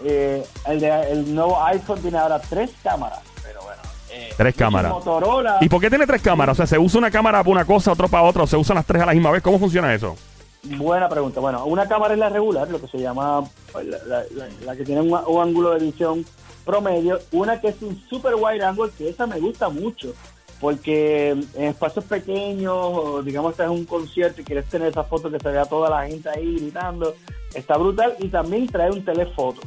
Eh, 0.03 0.45
el, 0.67 0.81
de- 0.81 1.11
el 1.11 1.33
nuevo 1.33 1.63
iPhone 1.63 2.01
tiene 2.01 2.17
ahora 2.17 2.37
tres 2.39 2.69
cámaras. 2.83 3.19
Pero 3.41 3.61
bueno. 3.63 3.81
eh, 4.11 4.29
Tres 4.35 4.53
cámaras. 4.55 4.91
Motorola. 4.91 5.57
¿Y 5.61 5.69
por 5.69 5.79
qué 5.79 5.87
tiene 5.89 6.05
tres 6.05 6.21
cámaras? 6.21 6.53
O 6.53 6.57
sea, 6.57 6.67
¿se 6.67 6.77
usa 6.77 6.97
una 6.99 7.09
cámara 7.09 7.37
para 7.39 7.51
una 7.51 7.63
cosa, 7.65 7.93
otra 7.93 8.09
para 8.09 8.23
otra? 8.23 8.43
¿O 8.43 8.47
se 8.47 8.57
usan 8.57 8.75
las 8.75 8.85
tres 8.85 9.01
a 9.01 9.05
la 9.05 9.13
misma 9.13 9.31
vez? 9.31 9.41
¿Cómo 9.41 9.57
funciona 9.57 9.93
eso? 9.93 10.17
Buena 10.63 11.07
pregunta. 11.07 11.39
Bueno, 11.39 11.63
una 11.65 11.87
cámara 11.87 12.13
es 12.13 12.19
la 12.19 12.27
regular, 12.27 12.67
lo 12.69 12.81
que 12.81 12.87
se 12.87 12.97
llama 12.97 13.45
pues, 13.71 13.85
la, 13.85 13.97
la- 14.05 14.23
la- 14.35 14.47
la 14.65 14.75
que 14.75 14.83
tiene 14.83 14.99
un, 14.99 15.13
un 15.13 15.41
ángulo 15.41 15.71
de 15.71 15.85
visión 15.85 16.25
promedio. 16.65 17.19
Una 17.31 17.61
que 17.61 17.69
es 17.69 17.81
un 17.81 17.97
super 18.09 18.35
wide 18.35 18.65
angle, 18.65 18.91
que 18.97 19.07
esa 19.07 19.25
me 19.27 19.39
gusta 19.39 19.69
mucho, 19.69 20.13
porque 20.59 21.29
en 21.29 21.63
espacios 21.63 22.05
pequeños, 22.05 23.25
digamos 23.25 23.55
que 23.55 23.63
es 23.63 23.69
un 23.69 23.85
concierto 23.85 24.41
y 24.41 24.43
quieres 24.43 24.65
tener 24.65 24.89
esa 24.89 25.03
foto 25.03 25.29
que 25.29 25.39
se 25.39 25.49
vea 25.49 25.65
toda 25.65 25.89
la 25.89 26.07
gente 26.07 26.29
ahí 26.29 26.55
gritando, 26.55 27.15
está 27.53 27.77
brutal. 27.77 28.15
Y 28.19 28.29
también 28.29 28.67
trae 28.67 28.91
un 28.91 29.03
telefoto. 29.03 29.61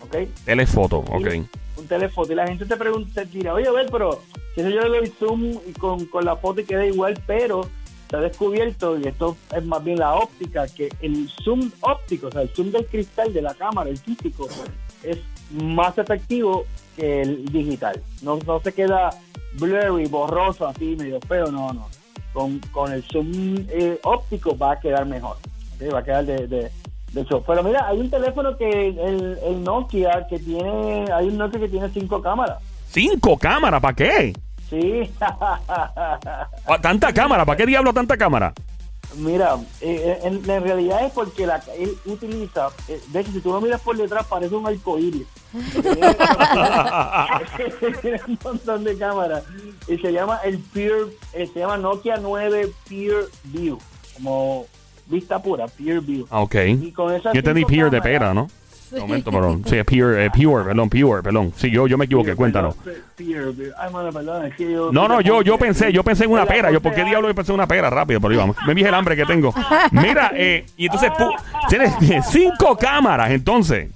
¿Ok? 0.00 0.16
Telefoto, 0.44 0.98
ok. 0.98 1.28
un 1.76 1.86
telefoto 1.86 2.32
y 2.32 2.36
la 2.36 2.46
gente 2.46 2.66
te 2.66 2.76
pregunta, 2.76 3.22
te 3.22 3.26
tira, 3.26 3.54
oye, 3.54 3.68
a 3.68 3.72
ver, 3.72 3.86
pero 3.90 4.20
si 4.54 4.60
eso 4.60 4.70
yo 4.70 4.82
le 4.82 4.98
doy 4.98 5.12
zoom 5.18 5.58
y 5.66 5.72
con, 5.72 6.04
con 6.06 6.24
la 6.24 6.36
foto 6.36 6.60
y 6.60 6.64
queda 6.64 6.84
igual, 6.84 7.18
pero 7.26 7.68
se 8.10 8.16
ha 8.16 8.20
descubierto, 8.20 8.98
y 8.98 9.06
esto 9.06 9.36
es 9.56 9.64
más 9.64 9.82
bien 9.82 9.98
la 9.98 10.14
óptica, 10.16 10.66
que 10.66 10.90
el 11.00 11.30
zoom 11.42 11.70
óptico, 11.80 12.26
o 12.26 12.30
sea, 12.30 12.42
el 12.42 12.50
zoom 12.50 12.70
del 12.70 12.84
cristal 12.86 13.32
de 13.32 13.40
la 13.40 13.54
cámara, 13.54 13.88
el 13.88 13.96
físico, 13.96 14.48
es 15.02 15.18
más 15.50 15.96
efectivo 15.96 16.66
que 16.96 17.22
el 17.22 17.46
digital. 17.46 18.02
No, 18.20 18.38
no 18.46 18.60
se 18.60 18.72
queda 18.72 19.10
blurry, 19.54 20.06
borroso, 20.06 20.66
así, 20.66 20.96
medio 20.96 21.20
feo, 21.20 21.50
no, 21.50 21.72
no. 21.72 21.88
Con, 22.32 22.58
con 22.72 22.92
el 22.92 23.02
zoom 23.02 23.56
eh, 23.68 23.98
óptico 24.04 24.56
va 24.56 24.72
a 24.72 24.80
quedar 24.80 25.04
mejor, 25.04 25.36
va 25.92 25.98
a 25.98 26.02
quedar 26.04 26.24
de, 26.24 26.46
de, 26.46 26.70
de 27.12 27.24
show. 27.24 27.42
Pero 27.46 27.62
mira, 27.62 27.86
hay 27.86 27.98
un 28.00 28.08
teléfono 28.08 28.56
que 28.56 28.88
el, 28.88 29.38
el 29.44 29.62
Nokia 29.62 30.26
que 30.28 30.38
tiene, 30.38 31.04
hay 31.12 31.28
un 31.28 31.36
Nokia 31.36 31.60
que 31.60 31.68
tiene 31.68 31.88
cinco 31.90 32.22
cámaras. 32.22 32.58
¿Cinco 32.88 33.36
cámaras? 33.38 33.80
¿Para 33.80 33.94
qué? 33.94 34.32
Sí. 34.70 35.10
Ah, 36.64 36.78
¿Tanta 36.80 37.12
cámara? 37.12 37.44
¿Para 37.44 37.56
qué 37.56 37.66
diablo 37.66 37.92
tanta 37.92 38.16
cámara? 38.16 38.52
Mira, 39.16 39.56
eh, 39.80 40.18
en, 40.22 40.48
en 40.50 40.62
realidad 40.62 41.04
es 41.04 41.12
porque 41.12 41.46
la, 41.46 41.62
él 41.78 41.96
utiliza, 42.06 42.68
eh, 42.88 43.00
de 43.08 43.20
hecho, 43.20 43.32
si 43.32 43.40
tú 43.40 43.50
lo 43.52 43.60
miras 43.60 43.80
por 43.80 43.96
detrás, 43.96 44.26
parece 44.26 44.54
un 44.54 44.66
arcoíris. 44.66 45.26
Tiene 48.00 48.20
un 48.26 48.38
montón 48.44 48.84
de 48.84 48.96
cámaras. 48.96 49.44
Y 49.88 49.98
se 49.98 50.12
llama 50.12 50.40
el 50.44 50.58
Peer, 50.58 51.08
eh, 51.32 51.48
se 51.52 51.60
llama 51.60 51.76
Nokia 51.76 52.16
9 52.16 52.72
Peer 52.88 53.26
View, 53.44 53.78
como 54.14 54.66
vista 55.06 55.40
pura, 55.42 55.66
Peer 55.68 56.00
View. 56.00 56.26
Ah, 56.30 56.40
ok. 56.40 56.54
Y 56.80 56.92
con 56.92 57.12
esas 57.12 57.32
Yo 57.34 57.38
entendí 57.40 57.64
peer 57.64 57.90
de 57.90 57.98
cámaras- 57.98 58.02
pera, 58.02 58.34
¿no? 58.34 58.48
Momento, 59.00 59.30
perdón. 59.30 59.62
Sí, 59.66 59.82
pure, 59.84 60.26
eh, 60.26 60.30
pure, 60.30 60.64
perdón, 60.64 60.88
pure, 60.90 61.22
perdón. 61.22 61.52
Sí, 61.56 61.70
yo, 61.70 61.86
yo 61.86 61.96
me 61.98 62.04
equivoqué, 62.04 62.34
cuéntanos. 62.36 62.74
es 62.86 62.92
No, 64.92 65.08
no, 65.08 65.20
yo, 65.20 65.42
yo 65.42 65.58
pensé, 65.58 65.92
yo 65.92 66.02
pensé 66.04 66.24
en 66.24 66.30
una 66.30 66.46
pera. 66.46 66.70
Yo, 66.70 66.80
¿por 66.80 66.94
qué 66.94 67.04
diablo 67.04 67.28
yo 67.28 67.34
pensé 67.34 67.52
en 67.52 67.54
una 67.56 67.66
pera? 67.66 67.88
Rápido, 67.90 68.20
pero 68.20 68.36
vamos. 68.36 68.56
Me 68.66 68.74
dije 68.74 68.88
el 68.88 68.94
hambre 68.94 69.16
que 69.16 69.24
tengo. 69.24 69.52
Mira, 69.92 70.32
eh, 70.34 70.66
y 70.76 70.86
entonces, 70.86 71.10
pu- 71.12 71.34
tienes 71.68 71.92
cinco 72.30 72.76
cámaras, 72.76 73.30
entonces. 73.30 73.90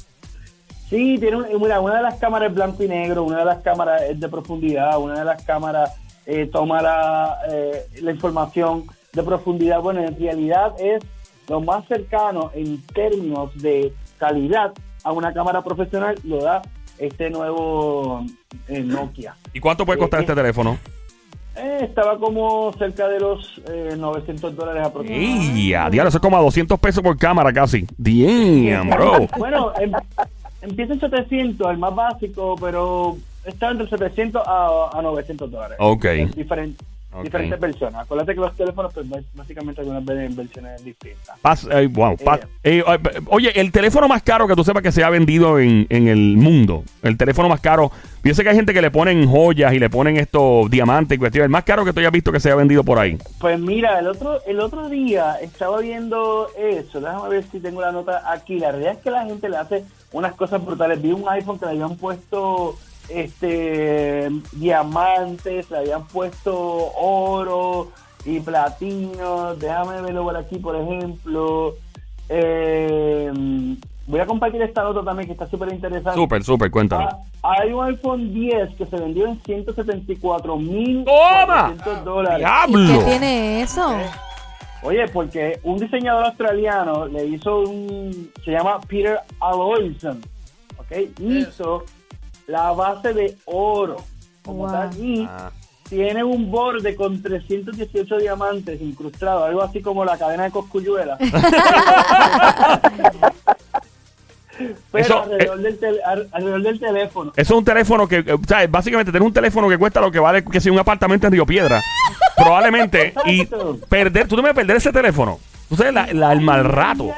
Sí, 0.88 1.16
tiene 1.18 1.36
un- 1.36 1.60
mira, 1.60 1.80
una 1.80 1.96
de 1.96 2.02
las 2.02 2.14
cámaras 2.16 2.50
es 2.50 2.54
blanco 2.54 2.82
y 2.82 2.88
negro, 2.88 3.24
una 3.24 3.38
de 3.40 3.44
las 3.44 3.58
cámaras 3.62 4.02
es 4.02 4.20
de 4.20 4.28
profundidad, 4.28 4.98
una 5.00 5.18
de 5.18 5.24
las 5.24 5.42
cámaras 5.44 5.92
eh, 6.26 6.48
toma 6.52 6.80
la, 6.82 7.38
eh, 7.50 7.86
la 8.02 8.10
información 8.12 8.84
de 9.12 9.22
profundidad. 9.22 9.80
Bueno, 9.80 10.00
en 10.02 10.18
realidad 10.18 10.72
es 10.80 11.02
lo 11.48 11.60
más 11.60 11.86
cercano 11.86 12.50
en 12.54 12.80
términos 12.86 13.50
de 13.60 13.92
calidad 14.18 14.72
a 15.06 15.12
una 15.12 15.32
cámara 15.32 15.62
profesional, 15.62 16.16
lo 16.24 16.42
da 16.42 16.62
este 16.98 17.30
nuevo 17.30 18.24
eh, 18.68 18.80
Nokia. 18.80 19.36
¿Y 19.52 19.60
cuánto 19.60 19.86
puede 19.86 19.98
costar 20.00 20.20
Eh, 20.20 20.22
este 20.24 20.34
teléfono? 20.34 20.76
Eh, 21.54 21.78
estaba 21.82 22.18
como 22.18 22.72
cerca 22.76 23.06
de 23.08 23.20
los 23.20 23.60
eh, 23.68 23.94
900 23.96 24.54
dólares 24.56 24.84
aproximadamente. 24.84 25.52
¡Ey! 25.60 25.74
a 25.74 25.88
diablo, 25.88 26.08
eso 26.08 26.18
es 26.18 26.22
como 26.22 26.36
a 26.36 26.40
200 26.40 26.78
pesos 26.80 27.02
por 27.02 27.16
cámara 27.16 27.52
casi. 27.52 27.86
Damn, 27.96 28.90
bro. 28.90 29.26
Bueno, 29.38 29.72
em- 29.78 29.92
empieza 30.60 30.94
en 30.94 31.00
700, 31.00 31.70
el 31.70 31.78
más 31.78 31.94
básico, 31.94 32.56
pero 32.60 33.16
está 33.44 33.70
entre 33.70 33.88
700 33.88 34.42
a, 34.44 34.90
a 34.92 35.00
900 35.02 35.50
dólares. 35.50 35.76
Ok. 35.80 36.04
Diferen- 36.34 36.74
Diferentes 37.24 37.60
versiones. 37.60 38.00
Acuérdate 38.00 38.34
que 38.34 38.40
los 38.40 38.54
teléfonos, 38.56 38.92
pues 38.94 39.08
bás- 39.08 39.24
básicamente 39.34 39.80
algunas 39.80 40.04
versiones 40.04 40.84
distintas. 40.84 41.36
Pas- 41.42 41.66
eh, 41.70 41.86
wow, 41.88 42.16
eh, 42.62 42.82
eh, 42.86 43.20
oye, 43.28 43.58
el 43.60 43.72
teléfono 43.72 44.08
más 44.08 44.22
caro 44.22 44.46
que 44.48 44.54
tú 44.54 44.64
sepas 44.64 44.82
que 44.82 44.92
se 44.92 45.02
ha 45.04 45.10
vendido 45.10 45.58
en, 45.58 45.86
en 45.90 46.08
el 46.08 46.36
mundo, 46.36 46.84
el 47.02 47.16
teléfono 47.16 47.48
más 47.48 47.60
caro, 47.60 47.90
yo 48.24 48.34
sé 48.34 48.42
que 48.42 48.50
hay 48.50 48.56
gente 48.56 48.74
que 48.74 48.82
le 48.82 48.90
ponen 48.90 49.28
joyas 49.28 49.72
y 49.72 49.78
le 49.78 49.88
ponen 49.88 50.16
estos 50.16 50.70
diamantes 50.70 51.16
y 51.16 51.18
cuestiones, 51.18 51.46
el 51.46 51.50
más 51.52 51.64
caro 51.64 51.84
que 51.84 51.92
tú 51.92 52.00
hayas 52.00 52.12
visto 52.12 52.32
que 52.32 52.40
se 52.40 52.50
ha 52.50 52.54
vendido 52.56 52.82
por 52.84 52.98
ahí. 52.98 53.16
Pues 53.40 53.58
mira, 53.58 53.98
el 53.98 54.08
otro 54.08 54.40
el 54.46 54.60
otro 54.60 54.88
día 54.88 55.36
estaba 55.40 55.78
viendo 55.80 56.48
eso. 56.58 57.00
Déjame 57.00 57.28
ver 57.28 57.44
si 57.50 57.60
tengo 57.60 57.80
la 57.80 57.92
nota 57.92 58.22
aquí. 58.32 58.58
La 58.58 58.70
realidad 58.72 58.94
es 58.94 58.98
que 58.98 59.10
la 59.10 59.24
gente 59.24 59.48
le 59.48 59.56
hace 59.56 59.84
unas 60.12 60.34
cosas 60.34 60.64
brutales. 60.64 61.00
Vi 61.00 61.12
un 61.12 61.28
iPhone 61.28 61.58
que 61.58 61.66
le 61.66 61.72
habían 61.72 61.96
puesto 61.96 62.76
este 63.08 64.28
diamantes, 64.52 65.70
le 65.70 65.78
habían 65.78 66.06
puesto 66.06 66.54
oro 66.56 67.92
y 68.24 68.40
platino. 68.40 69.54
Déjame 69.54 70.02
verlo 70.02 70.24
por 70.24 70.36
aquí, 70.36 70.58
por 70.58 70.76
ejemplo. 70.76 71.74
Eh, 72.28 73.32
voy 74.06 74.20
a 74.20 74.26
compartir 74.26 74.62
esta 74.62 74.82
nota 74.82 75.02
también 75.02 75.26
que 75.26 75.32
está 75.32 75.46
súper 75.46 75.72
interesante. 75.72 76.18
Súper, 76.18 76.42
súper, 76.42 76.70
cuéntanos. 76.70 77.14
Ah, 77.42 77.52
hay 77.60 77.72
un 77.72 77.84
iPhone 77.84 78.34
10 78.34 78.74
que 78.76 78.86
se 78.86 78.96
vendió 78.96 79.26
en 79.26 79.40
174 79.42 80.56
mil 80.56 81.04
dólares. 81.04 81.76
¿Y 82.36 82.38
¡Diablo! 82.38 82.98
qué 82.98 83.04
tiene 83.04 83.62
eso? 83.62 83.96
Oye, 84.82 85.08
porque 85.08 85.58
un 85.62 85.78
diseñador 85.78 86.26
australiano 86.26 87.06
le 87.06 87.26
hizo 87.26 87.60
un. 87.60 88.30
Se 88.44 88.52
llama 88.52 88.78
Peter 88.86 89.18
Aloyson. 89.40 90.20
¿Ok? 90.78 91.20
Hizo 91.20 91.84
la 92.46 92.72
base 92.72 93.12
de 93.12 93.36
oro. 93.46 93.96
Como 94.44 94.58
Wow. 94.64 94.70
tal. 94.70 94.90
Y 95.04 95.26
Ah. 95.28 95.50
tiene 95.88 96.22
un 96.24 96.50
borde 96.50 96.94
con 96.96 97.20
318 97.22 98.18
diamantes 98.18 98.80
incrustados. 98.80 99.48
Algo 99.48 99.62
así 99.62 99.80
como 99.82 100.04
la 100.04 100.16
cadena 100.16 100.44
de 100.44 100.50
Coscuyuela. 100.50 101.16
Pero 104.90 105.04
Eso, 105.04 105.22
alrededor, 105.22 105.58
del 105.58 105.78
tele- 105.78 106.02
al- 106.02 106.28
alrededor 106.32 106.62
del 106.62 106.80
teléfono. 106.80 107.32
Eso 107.36 107.54
es 107.54 107.58
un 107.58 107.64
teléfono 107.64 108.08
que, 108.08 108.16
eh, 108.20 108.32
o 108.32 108.40
sea, 108.48 108.66
básicamente 108.66 109.12
tener 109.12 109.26
un 109.26 109.32
teléfono 109.32 109.68
que 109.68 109.76
cuesta 109.76 110.00
lo 110.00 110.10
que 110.10 110.18
vale 110.18 110.42
que 110.44 110.60
sea 110.62 110.72
un 110.72 110.78
apartamento 110.78 111.26
en 111.26 111.32
Río 111.34 111.44
Piedra. 111.44 111.82
Probablemente. 112.36 113.12
y 113.26 113.44
perder, 113.88 114.26
tú 114.26 114.34
no 114.36 114.42
me 114.42 114.54
perder 114.54 114.76
ese 114.78 114.92
teléfono. 114.92 115.38
Tú 115.68 115.74
sabes, 115.76 115.92
la, 115.94 116.06
la- 116.12 116.32
el 116.32 116.40
mal 116.40 116.64
rato. 116.64 117.10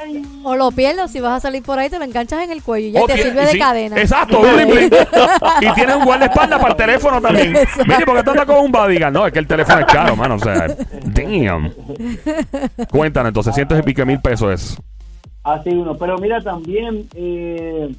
O 0.42 0.56
lo 0.56 0.70
pierdes, 0.70 1.10
si 1.10 1.20
vas 1.20 1.32
a 1.36 1.40
salir 1.40 1.62
por 1.62 1.78
ahí, 1.78 1.90
te 1.90 1.98
lo 1.98 2.04
enganchas 2.06 2.42
en 2.44 2.50
el 2.50 2.62
cuello 2.62 2.88
y 2.88 2.92
ya 2.92 3.02
Oh, 3.02 3.06
te 3.06 3.14
tiene- 3.14 3.30
sirve 3.30 3.42
de 3.44 3.52
sí, 3.52 3.58
cadena. 3.58 4.00
Exacto, 4.00 4.40
y 5.60 5.72
tienes 5.74 5.96
un 5.96 6.04
guardaespaldas 6.04 6.58
para 6.58 6.70
el 6.72 6.76
teléfono 6.76 7.20
también. 7.20 7.52
Mire, 7.52 8.06
porque 8.06 8.22
tú 8.22 8.30
andas 8.30 8.46
con 8.46 8.56
un 8.64 8.72
bodyguard. 8.72 9.12
No, 9.12 9.26
es 9.26 9.32
que 9.34 9.38
el 9.40 9.46
teléfono 9.46 9.80
es 9.80 9.86
caro, 9.86 10.16
mano. 10.16 10.36
O 10.36 10.38
sea, 10.38 10.66
damn. 11.04 11.70
Cuéntanos, 12.90 13.28
entonces, 13.28 13.54
cientos 13.54 13.78
y 13.78 13.82
pico 13.82 14.06
mil 14.06 14.20
pesos 14.20 14.52
es. 14.54 14.78
Así 15.44 15.70
uno. 15.70 15.96
Pero 15.98 16.16
mira, 16.18 16.40
también 16.40 17.06
eh, 17.14 17.94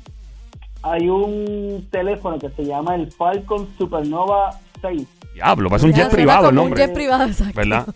hay 0.82 1.10
un 1.10 1.88
teléfono 1.92 2.40
que 2.40 2.50
se 2.50 2.66
llama 2.66 2.96
el 2.96 3.12
Falcon 3.12 3.68
Supernova 3.78 4.52
6. 4.82 5.08
Diablo, 5.40 5.70
parece 5.70 5.88
un 5.88 5.94
jet 5.94 6.10
privado 6.10 6.50
el 6.50 6.56
nombre. 6.56 6.82
Un 6.82 6.88
jet 6.88 6.94
privado, 6.94 7.24
exacto. 7.24 7.54
¿Verdad? 7.56 7.88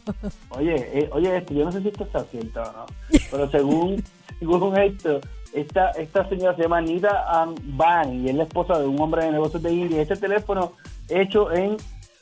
Oye, 0.50 0.76
eh, 0.94 1.10
oye 1.12 1.38
esto, 1.38 1.54
yo 1.54 1.66
no 1.66 1.72
sé 1.74 1.82
si 1.82 1.90
esto 1.90 2.06
está 2.06 2.24
cierto 2.24 2.62
o 2.62 2.72
no, 2.72 2.86
pero 3.30 3.52
según, 3.52 4.04
según 4.40 4.78
esto, 4.78 5.20
esta, 5.52 5.92
esta 5.92 6.30
señora 6.30 6.56
se 6.56 6.62
llama 6.62 6.78
Anita 6.78 7.26
Ambani 7.42 8.26
y 8.26 8.30
es 8.30 8.36
la 8.36 8.44
esposa 8.44 8.80
de 8.80 8.88
un 8.88 9.00
hombre 9.02 9.26
de 9.26 9.32
negocios 9.32 9.62
de 9.62 9.74
India. 9.74 10.02
Este 10.02 10.16
teléfono 10.16 10.72
hecho 11.10 11.52
en 11.52 11.76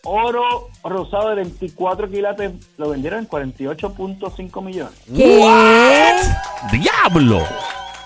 oro 0.06 0.70
rosado 0.84 1.30
de 1.30 1.36
24 1.36 2.10
quilates 2.10 2.54
lo 2.78 2.90
vendieron 2.90 3.20
en 3.20 3.30
48.5 3.30 4.63
millones. 4.63 5.00
¿Qué? 5.16 6.16
¡Diablo! 6.72 7.44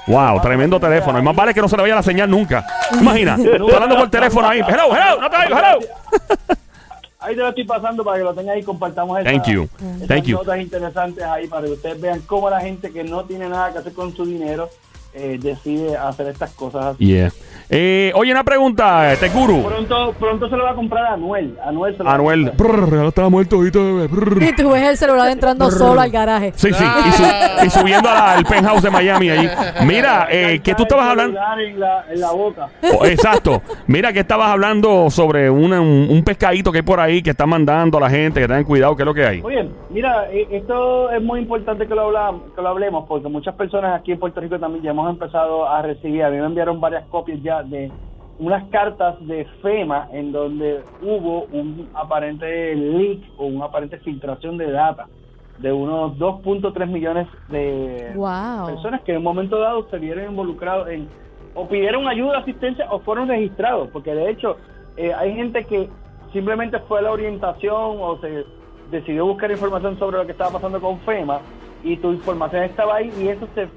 Wow, 0.07 0.41
tremendo 0.41 0.81
teléfono. 0.81 1.17
Y 1.17 1.21
más 1.21 1.35
vale 1.35 1.53
que 1.53 1.61
no 1.61 1.69
se 1.69 1.77
le 1.77 1.83
vaya 1.83 1.95
la 1.95 2.03
señal 2.03 2.29
nunca. 2.29 2.65
Imagina, 2.99 3.35
hablando 3.73 3.95
por 3.95 4.09
teléfono 4.09 4.49
ahí. 4.49 4.59
Hello, 4.59 4.93
hello, 4.93 5.21
no 5.21 5.29
te 5.29 5.37
oigo, 5.37 5.57
hello. 5.57 5.79
Ahí 7.25 7.35
te 7.35 7.41
lo 7.41 7.49
estoy 7.49 7.63
pasando 7.63 8.03
para 8.03 8.17
que 8.17 8.23
lo 8.23 8.33
tengan 8.33 8.55
ahí 8.55 8.61
y 8.61 8.63
compartamos 8.63 9.19
esa- 9.19 9.29
Thank 9.31 9.47
you. 9.47 9.67
esas 9.97 10.07
Thank 10.07 10.23
you. 10.25 10.37
notas 10.37 10.59
interesantes 10.59 11.23
ahí 11.23 11.47
para 11.47 11.65
que 11.65 11.73
ustedes 11.73 11.99
vean 11.99 12.21
cómo 12.21 12.49
la 12.49 12.61
gente 12.61 12.91
que 12.91 13.03
no 13.03 13.23
tiene 13.25 13.49
nada 13.49 13.71
que 13.73 13.79
hacer 13.79 13.93
con 13.93 14.15
su 14.15 14.25
dinero 14.25 14.69
eh, 15.13 15.39
decide 15.41 15.95
hacer 15.95 16.27
estas 16.27 16.51
cosas 16.51 16.85
así. 16.95 17.05
Yeah. 17.05 17.31
Eh, 17.69 18.11
oye, 18.15 18.31
una 18.31 18.43
pregunta, 18.43 19.11
este 19.11 19.29
guru. 19.29 19.63
Pronto, 19.63 20.13
pronto 20.19 20.49
se 20.49 20.55
lo 20.55 20.63
va 20.63 20.71
a 20.71 20.75
comprar 20.75 21.05
a 21.05 21.13
Anuel. 21.13 21.57
Anuel 21.65 21.93
se 21.93 21.99
lo 21.99 22.05
va 22.05 22.11
a 22.11 22.15
Anuel. 22.15 22.47
comprar. 22.49 22.71
Brr, 22.81 23.01
ya 23.01 23.07
estaba 23.07 23.29
muerto 23.29 23.55
ahorita, 23.55 23.79
bebé. 23.79 24.07
Brr. 24.07 24.43
Y 24.43 24.55
tú 24.55 24.69
ves 24.71 24.83
el 24.83 24.97
celular 24.97 25.29
entrando 25.29 25.71
solo 25.71 25.99
al 25.99 26.11
garaje. 26.11 26.51
Sí, 26.55 26.71
sí. 26.71 26.83
Y, 26.83 27.11
su- 27.11 27.65
y 27.65 27.69
subiendo 27.71 28.09
a 28.09 28.13
la- 28.13 28.31
al 28.33 28.45
penthouse 28.45 28.83
de 28.83 28.91
Miami 28.91 29.29
allí. 29.31 29.49
Mira, 29.85 30.27
eh, 30.29 30.59
que 30.63 30.75
tú 30.75 30.83
estabas 30.83 31.05
El 31.05 31.11
hablando. 31.11 31.39
celular 31.39 31.59
En 31.61 31.79
la, 31.79 32.05
en 32.11 32.21
la 32.21 32.31
boca. 32.31 32.69
Oh, 32.99 33.05
exacto. 33.05 33.61
Mira 33.87 34.13
que 34.13 34.19
estabas 34.19 34.49
hablando 34.49 35.09
sobre 35.09 35.49
una- 35.49 35.81
un, 35.81 36.07
un 36.09 36.23
pescadito 36.23 36.71
que 36.71 36.79
hay 36.79 36.83
por 36.83 36.99
ahí 36.99 37.21
que 37.23 37.31
están 37.31 37.49
mandando 37.49 37.97
a 37.97 38.01
la 38.01 38.09
gente 38.09 38.39
que 38.41 38.47
tengan 38.47 38.63
cuidado, 38.63 38.95
¿qué 38.95 39.01
es 39.03 39.05
lo 39.07 39.13
que 39.13 39.25
hay? 39.25 39.41
Oye, 39.41 39.67
mira, 39.89 40.27
eh, 40.31 40.47
esto 40.51 41.09
es 41.09 41.21
muy 41.21 41.39
importante 41.39 41.87
que 41.87 41.95
lo, 41.95 42.11
hablam- 42.11 42.41
que 42.55 42.61
lo 42.61 42.69
hablemos 42.69 43.05
porque 43.07 43.27
muchas 43.27 43.55
personas 43.55 43.99
aquí 43.99 44.11
en 44.11 44.19
Puerto 44.19 44.39
Rico 44.39 44.59
también 44.59 44.83
ya 44.83 44.91
hemos 44.91 45.09
empezado 45.09 45.67
a 45.67 45.81
recibir, 45.81 46.23
a 46.23 46.29
mí 46.29 46.37
me 46.37 46.45
enviaron 46.45 46.79
varias 46.79 47.05
copias 47.09 47.39
ya 47.41 47.54
de 47.63 47.91
unas 48.37 48.67
cartas 48.69 49.15
de 49.27 49.45
FEMA 49.61 50.09
en 50.11 50.31
donde 50.31 50.83
hubo 51.01 51.45
un 51.45 51.89
aparente 51.93 52.75
leak 52.75 53.21
o 53.37 53.45
una 53.45 53.65
aparente 53.65 53.97
filtración 53.99 54.57
de 54.57 54.71
data 54.71 55.07
de 55.59 55.71
unos 55.71 56.17
2.3 56.17 56.85
millones 56.87 57.27
de 57.47 58.11
Wow. 58.15 58.67
personas 58.67 59.01
que 59.03 59.11
en 59.11 59.19
un 59.19 59.23
momento 59.23 59.57
dado 59.59 59.87
se 59.89 59.97
vieron 59.99 60.31
involucrados 60.31 60.89
en 60.89 61.07
o 61.53 61.65
pidieron 61.69 62.05
ayuda, 62.09 62.39
asistencia 62.39 62.85
o 62.91 62.99
fueron 62.99 63.29
registrados, 63.29 63.87
porque 63.93 64.13
de 64.13 64.29
hecho 64.29 64.57
eh, 64.97 65.13
hay 65.13 65.33
gente 65.35 65.63
que 65.65 65.89
simplemente 66.33 66.77
fue 66.79 66.99
a 66.99 67.03
la 67.03 67.11
orientación 67.11 67.71
o 68.01 68.17
se 68.19 68.43
decidió 68.91 69.25
buscar 69.25 69.49
información 69.49 69.97
sobre 69.97 70.17
lo 70.17 70.25
que 70.25 70.33
estaba 70.33 70.51
pasando 70.51 70.81
con 70.81 70.99
FEMA 70.99 71.39
y 71.83 71.95
tu 71.97 72.11
información 72.11 72.63
estaba 72.63 72.95
ahí 72.97 73.09
y 73.17 73.29
eso 73.29 73.47
se, 73.55 73.69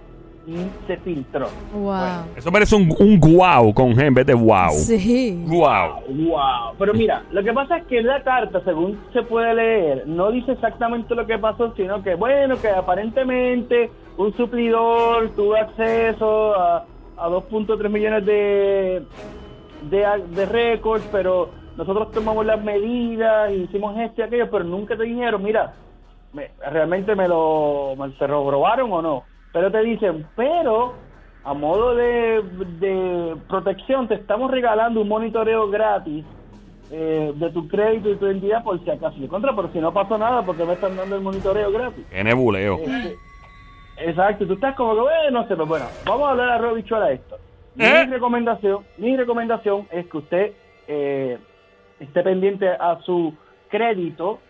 se 0.86 0.96
filtró. 0.98 1.46
Wow. 1.74 2.26
Eso 2.36 2.50
merece 2.50 2.74
un, 2.76 2.94
un 2.98 3.18
guau 3.20 3.72
con 3.74 3.94
G 3.94 4.06
en 4.06 4.14
vez 4.14 4.26
de 4.26 4.34
wow. 4.34 4.70
Sí. 4.70 5.44
Guau. 5.46 6.00
Wow, 6.08 6.74
pero 6.78 6.94
mira, 6.94 7.22
lo 7.30 7.42
que 7.42 7.52
pasa 7.52 7.78
es 7.78 7.86
que 7.86 8.02
la 8.02 8.22
carta, 8.22 8.60
según 8.64 8.98
se 9.12 9.22
puede 9.22 9.54
leer, 9.54 10.04
no 10.06 10.30
dice 10.30 10.52
exactamente 10.52 11.14
lo 11.14 11.26
que 11.26 11.38
pasó, 11.38 11.74
sino 11.76 12.02
que, 12.02 12.14
bueno, 12.14 12.56
que 12.60 12.68
aparentemente 12.68 13.90
un 14.16 14.34
suplidor 14.36 15.30
tuvo 15.36 15.54
acceso 15.56 16.54
a, 16.54 16.84
a 17.16 17.28
2.3 17.28 17.88
millones 17.88 18.24
de, 18.26 19.02
de, 19.90 20.06
de 20.34 20.46
récords, 20.46 21.06
pero 21.12 21.50
nosotros 21.76 22.10
tomamos 22.10 22.44
las 22.44 22.62
medidas, 22.62 23.50
y 23.52 23.62
hicimos 23.62 23.96
esto 23.98 24.20
y 24.20 24.24
aquello, 24.24 24.50
pero 24.50 24.64
nunca 24.64 24.96
te 24.96 25.04
dijeron, 25.04 25.42
mira, 25.42 25.74
me- 26.32 26.50
realmente 26.70 27.14
me 27.14 27.28
lo, 27.28 27.94
me, 27.96 28.10
se 28.18 28.26
lo 28.26 28.50
robaron 28.50 28.92
o 28.92 29.00
no. 29.02 29.22
Pero 29.52 29.70
te 29.70 29.82
dicen, 29.82 30.26
pero 30.36 30.94
a 31.44 31.54
modo 31.54 31.94
de, 31.94 32.42
de 32.80 33.36
protección 33.48 34.08
te 34.08 34.14
estamos 34.14 34.50
regalando 34.50 35.00
un 35.00 35.08
monitoreo 35.08 35.68
gratis 35.70 36.24
eh, 36.90 37.32
de 37.34 37.50
tu 37.50 37.68
crédito 37.68 38.10
y 38.10 38.16
tu 38.16 38.26
identidad 38.26 38.64
por 38.64 38.82
si 38.82 38.90
acaso. 38.90 39.16
Y 39.18 39.28
contra, 39.28 39.54
pero 39.54 39.70
si 39.72 39.78
no 39.78 39.92
pasó 39.92 40.16
nada, 40.16 40.42
porque 40.42 40.64
me 40.64 40.72
están 40.72 40.96
dando 40.96 41.16
el 41.16 41.22
monitoreo 41.22 41.70
gratis? 41.70 42.06
Qué 42.10 42.24
nebuleo. 42.24 42.78
Este, 42.78 43.16
exacto, 43.98 44.46
tú 44.46 44.54
estás 44.54 44.74
como 44.74 44.94
que, 44.94 45.00
bueno, 45.02 45.30
no 45.30 45.42
sé, 45.42 45.48
pero 45.50 45.66
bueno, 45.66 45.86
vamos 46.06 46.28
a 46.28 46.30
hablar 46.30 46.48
a 46.50 46.58
Robichuela 46.58 47.10
esto. 47.10 47.36
Mi 47.74 47.84
¿Eh? 47.84 48.06
recomendación, 48.06 48.84
mi 48.96 49.16
recomendación 49.16 49.86
es 49.90 50.06
que 50.06 50.16
usted 50.16 50.52
eh, 50.86 51.38
esté 52.00 52.22
pendiente 52.22 52.68
a 52.68 52.98
su 53.04 53.34
crédito 53.68 54.40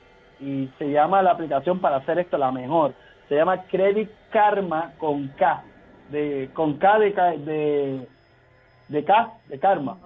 y 0.41 0.69
se 0.79 0.91
llama 0.91 1.23
la 1.23 1.33
aplicación 1.33 1.81
para 1.81 1.97
hacer 1.97 2.21
esto 2.21 2.39
la 2.39 2.53
mejor. 2.53 2.95
Se 3.29 3.35
llama 3.35 3.63
Credit 3.65 4.09
Karma 4.31 4.93
con 4.99 5.29
K, 5.29 5.63
de 6.11 6.49
con 6.55 6.75
K 6.79 6.99
de 6.99 7.13
K- 7.13 7.37
de, 7.39 8.07
de 8.89 9.05
K 9.05 9.33
de 9.49 9.59
Karma. 9.59 9.99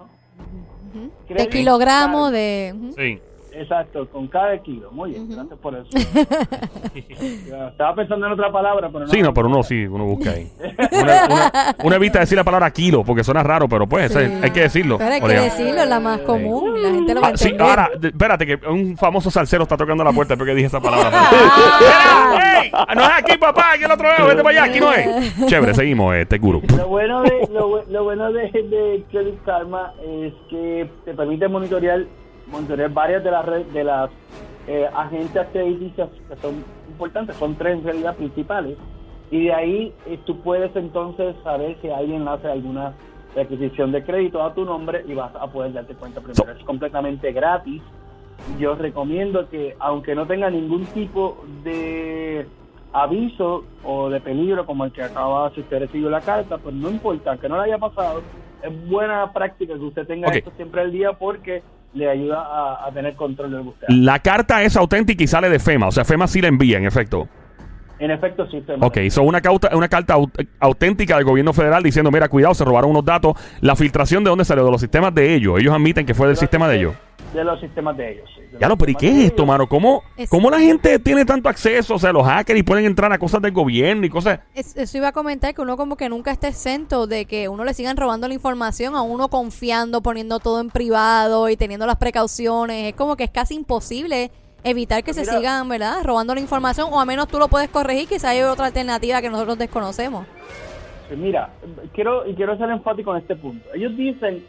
De 1.29 1.47
kilogramo, 1.49 2.23
Karma. 2.25 2.31
de... 2.31 2.73
Sí. 2.95 3.19
Exacto, 3.55 4.09
con 4.09 4.27
cada 4.27 4.57
kilo. 4.63 4.91
Muy 4.91 5.11
bien, 5.11 5.29
gracias 5.29 5.59
por 5.59 5.75
eso. 5.75 5.87
Estaba 7.69 7.95
pensando 7.95 8.25
en 8.27 8.33
otra 8.33 8.51
palabra, 8.51 8.89
pero 8.91 9.05
no. 9.05 9.11
Sí, 9.11 9.21
no, 9.21 9.33
pero 9.33 9.47
uno 9.47 9.63
sí, 9.63 9.85
uno 9.85 10.05
busca 10.05 10.31
ahí. 10.31 10.51
Una, 10.91 11.25
una- 11.25 11.75
uno 11.83 11.95
evita 11.95 12.19
decir 12.19 12.37
la 12.37 12.43
palabra 12.43 12.71
kilo 12.71 13.03
porque 13.03 13.23
suena 13.23 13.43
raro, 13.43 13.67
pero 13.67 13.87
pues 13.87 14.11
Sí. 14.11 14.19
hay 14.19 14.51
que 14.51 14.61
decirlo. 14.61 14.97
Pero 14.97 15.11
hay 15.13 15.19
que 15.19 15.25
Oiga. 15.27 15.41
decirlo, 15.43 15.81
es 15.81 15.87
la 15.89 15.99
más 15.99 16.19
común. 16.21 16.81
La 16.81 16.89
gente 16.91 17.13
lo 17.13 17.21
va 17.21 17.27
a 17.27 17.31
Ah, 17.31 17.37
sí, 17.37 17.55
ahora, 17.59 17.89
espérate, 18.01 18.45
que 18.45 18.59
un 18.67 18.95
famoso 18.97 19.29
salsero 19.31 19.63
está 19.63 19.75
tocando 19.77 20.03
la 20.03 20.11
puerta 20.11 20.35
porque 20.35 20.53
dije 20.55 20.67
esa 20.67 20.79
palabra. 20.81 21.11
Ah. 21.95 22.61
¡Ey! 22.63 22.71
No 22.95 23.01
es 23.03 23.09
aquí, 23.17 23.37
papá, 23.37 23.73
aquí 23.73 23.83
el 23.83 23.91
otro 23.91 24.07
lado, 24.07 24.27
vete 24.27 24.43
para 24.43 24.61
allá, 24.61 24.71
aquí 24.71 24.79
no 24.79 24.91
es. 24.93 25.45
Chévere, 25.47 25.73
seguimos, 25.73 26.15
este 26.15 26.37
guru. 26.37 26.61
Lo 26.75 26.87
bueno 26.87 27.21
de 27.23 27.47
lo, 27.51 27.83
lo 27.83 28.03
bueno 28.03 28.31
de, 28.31 28.43
de 28.51 29.03
Credit 29.11 29.43
Karma 29.43 29.93
es 30.03 30.33
que 30.49 30.89
te 31.05 31.13
permite 31.13 31.47
monitorear 31.47 32.05
monitorear 32.53 32.91
varias 32.91 33.23
de 33.23 33.31
las 33.31 33.73
de 33.73 33.83
las 33.83 34.09
eh, 34.67 34.87
agencias 34.95 35.47
crediticias 35.51 36.09
que 36.29 36.35
son 36.37 36.63
importantes, 36.87 37.35
son 37.35 37.55
tres 37.55 37.79
en 37.79 37.83
realidad 37.83 38.15
principales 38.15 38.77
y 39.31 39.45
de 39.45 39.53
ahí 39.53 39.93
eh, 40.05 40.19
tú 40.25 40.39
puedes 40.41 40.73
entonces 40.75 41.35
saber 41.43 41.75
si 41.81 41.89
alguien 41.89 42.27
hace 42.27 42.47
alguna 42.47 42.93
requisición 43.35 43.91
de 43.91 44.03
crédito 44.03 44.43
a 44.43 44.53
tu 44.53 44.63
nombre 44.63 45.03
y 45.07 45.15
vas 45.15 45.35
a 45.35 45.47
poder 45.47 45.73
darte 45.73 45.95
cuenta 45.95 46.21
primero. 46.21 46.51
Es 46.51 46.63
completamente 46.63 47.31
gratis. 47.31 47.81
Yo 48.59 48.75
recomiendo 48.75 49.49
que, 49.49 49.75
aunque 49.79 50.13
no 50.13 50.27
tenga 50.27 50.49
ningún 50.49 50.85
tipo 50.85 51.43
de 51.63 52.45
aviso 52.91 53.63
o 53.83 54.09
de 54.09 54.21
peligro 54.21 54.67
como 54.67 54.85
el 54.85 54.91
que 54.91 55.01
acaba, 55.01 55.49
si 55.55 55.61
usted 55.61 55.79
recibió 55.79 56.11
la 56.11 56.21
carta, 56.21 56.59
pues 56.59 56.75
no 56.75 56.91
importa, 56.91 57.37
que 57.37 57.49
no 57.49 57.57
le 57.57 57.63
haya 57.63 57.79
pasado, 57.79 58.21
es 58.61 58.89
buena 58.89 59.33
práctica 59.33 59.73
que 59.73 59.79
usted 59.79 60.05
tenga 60.05 60.29
esto 60.29 60.51
siempre 60.55 60.81
al 60.81 60.91
día 60.91 61.13
porque 61.13 61.63
le 61.93 62.09
ayuda 62.09 62.41
a, 62.41 62.87
a 62.87 62.91
tener 62.91 63.15
control 63.15 63.51
de 63.51 63.57
lo 63.57 63.63
que 63.63 63.69
usted 63.69 63.87
hace. 63.87 63.97
La 63.97 64.19
carta 64.19 64.63
es 64.63 64.75
auténtica 64.75 65.23
y 65.23 65.27
sale 65.27 65.49
de 65.49 65.59
FEMA, 65.59 65.87
o 65.87 65.91
sea, 65.91 66.03
FEMA 66.05 66.27
sí 66.27 66.41
la 66.41 66.47
envía, 66.47 66.77
en 66.77 66.85
efecto. 66.85 67.27
En 67.99 68.11
efecto, 68.11 68.45
sí, 68.49 68.57
usted 68.57 68.75
Ok, 68.81 68.97
son 69.11 69.27
una, 69.27 69.39
cauta- 69.39 69.73
una 69.77 69.87
carta 69.87 70.15
aut- 70.17 70.47
auténtica 70.59 71.15
del 71.15 71.23
gobierno 71.23 71.53
federal 71.53 71.81
diciendo, 71.83 72.11
mira, 72.11 72.27
cuidado, 72.27 72.53
se 72.53 72.65
robaron 72.65 72.89
unos 72.91 73.05
datos. 73.05 73.33
La 73.61 73.75
filtración 73.77 74.23
de 74.25 74.29
dónde 74.29 74.43
salió, 74.43 74.65
de 74.65 74.71
los 74.71 74.81
sistemas 74.81 75.13
de 75.15 75.33
ellos. 75.35 75.57
Ellos 75.59 75.73
admiten 75.73 76.05
que 76.05 76.13
fue 76.13 76.27
del 76.27 76.35
sistema 76.35 76.67
de 76.67 76.77
ellos. 76.77 76.95
De 77.33 77.43
los 77.43 77.59
sistemas 77.59 77.97
de 77.97 78.11
ellos, 78.13 78.29
sí. 78.35 78.41
De 78.41 78.59
Ya 78.59 78.67
no, 78.67 78.77
pero 78.77 78.91
¿y 78.91 78.95
qué 78.95 79.09
es 79.09 79.15
esto, 79.25 79.45
mano? 79.45 79.67
¿Cómo, 79.67 80.03
Es- 80.15 80.29
¿Cómo 80.29 80.49
la 80.51 80.59
gente 80.59 80.99
tiene 80.99 81.25
tanto 81.25 81.49
acceso? 81.49 81.95
O 81.95 81.99
sea, 81.99 82.11
los 82.13 82.23
hackers 82.25 82.59
y 82.59 82.63
pueden 82.63 82.85
entrar 82.85 83.11
a 83.11 83.17
cosas 83.17 83.41
del 83.41 83.51
gobierno 83.51 84.05
y 84.05 84.09
cosas... 84.09 84.39
Es- 84.53 84.77
Eso 84.77 84.97
iba 84.97 85.07
a 85.07 85.11
comentar 85.11 85.53
que 85.55 85.61
uno 85.61 85.75
como 85.75 85.95
que 85.97 86.09
nunca 86.09 86.31
está 86.31 86.47
exento 86.47 87.07
de 87.07 87.25
que 87.25 87.49
uno 87.49 87.65
le 87.65 87.73
sigan 87.73 87.97
robando 87.97 88.27
la 88.27 88.35
información, 88.35 88.95
a 88.95 89.01
uno 89.01 89.29
confiando, 89.29 90.01
poniendo 90.01 90.39
todo 90.39 90.61
en 90.61 90.69
privado 90.69 91.49
y 91.49 91.57
teniendo 91.57 91.85
las 91.87 91.95
precauciones. 91.97 92.89
Es 92.89 92.95
como 92.95 93.15
que 93.15 93.23
es 93.23 93.31
casi 93.31 93.55
imposible 93.55 94.29
evitar 94.63 95.03
que 95.03 95.13
se 95.13 95.21
Mira. 95.21 95.33
sigan, 95.37 95.67
¿verdad? 95.69 96.03
Robando 96.03 96.35
la 96.35 96.39
información 96.41 96.89
o 96.91 96.99
a 96.99 97.05
menos 97.05 97.27
tú 97.27 97.39
lo 97.39 97.47
puedes 97.47 97.69
corregir, 97.69 98.07
quizá 98.07 98.29
hay 98.29 98.41
otra 98.43 98.67
alternativa 98.67 99.21
que 99.21 99.29
nosotros 99.29 99.57
desconocemos. 99.57 100.25
Sí, 101.09 101.15
Mira, 101.17 101.49
quiero 101.93 102.27
y 102.29 102.33
quiero 102.35 102.55
ser 102.57 102.69
enfático 102.69 103.13
en 103.15 103.21
este 103.23 103.35
punto. 103.35 103.67
Ellos 103.73 103.97
dicen 103.97 104.45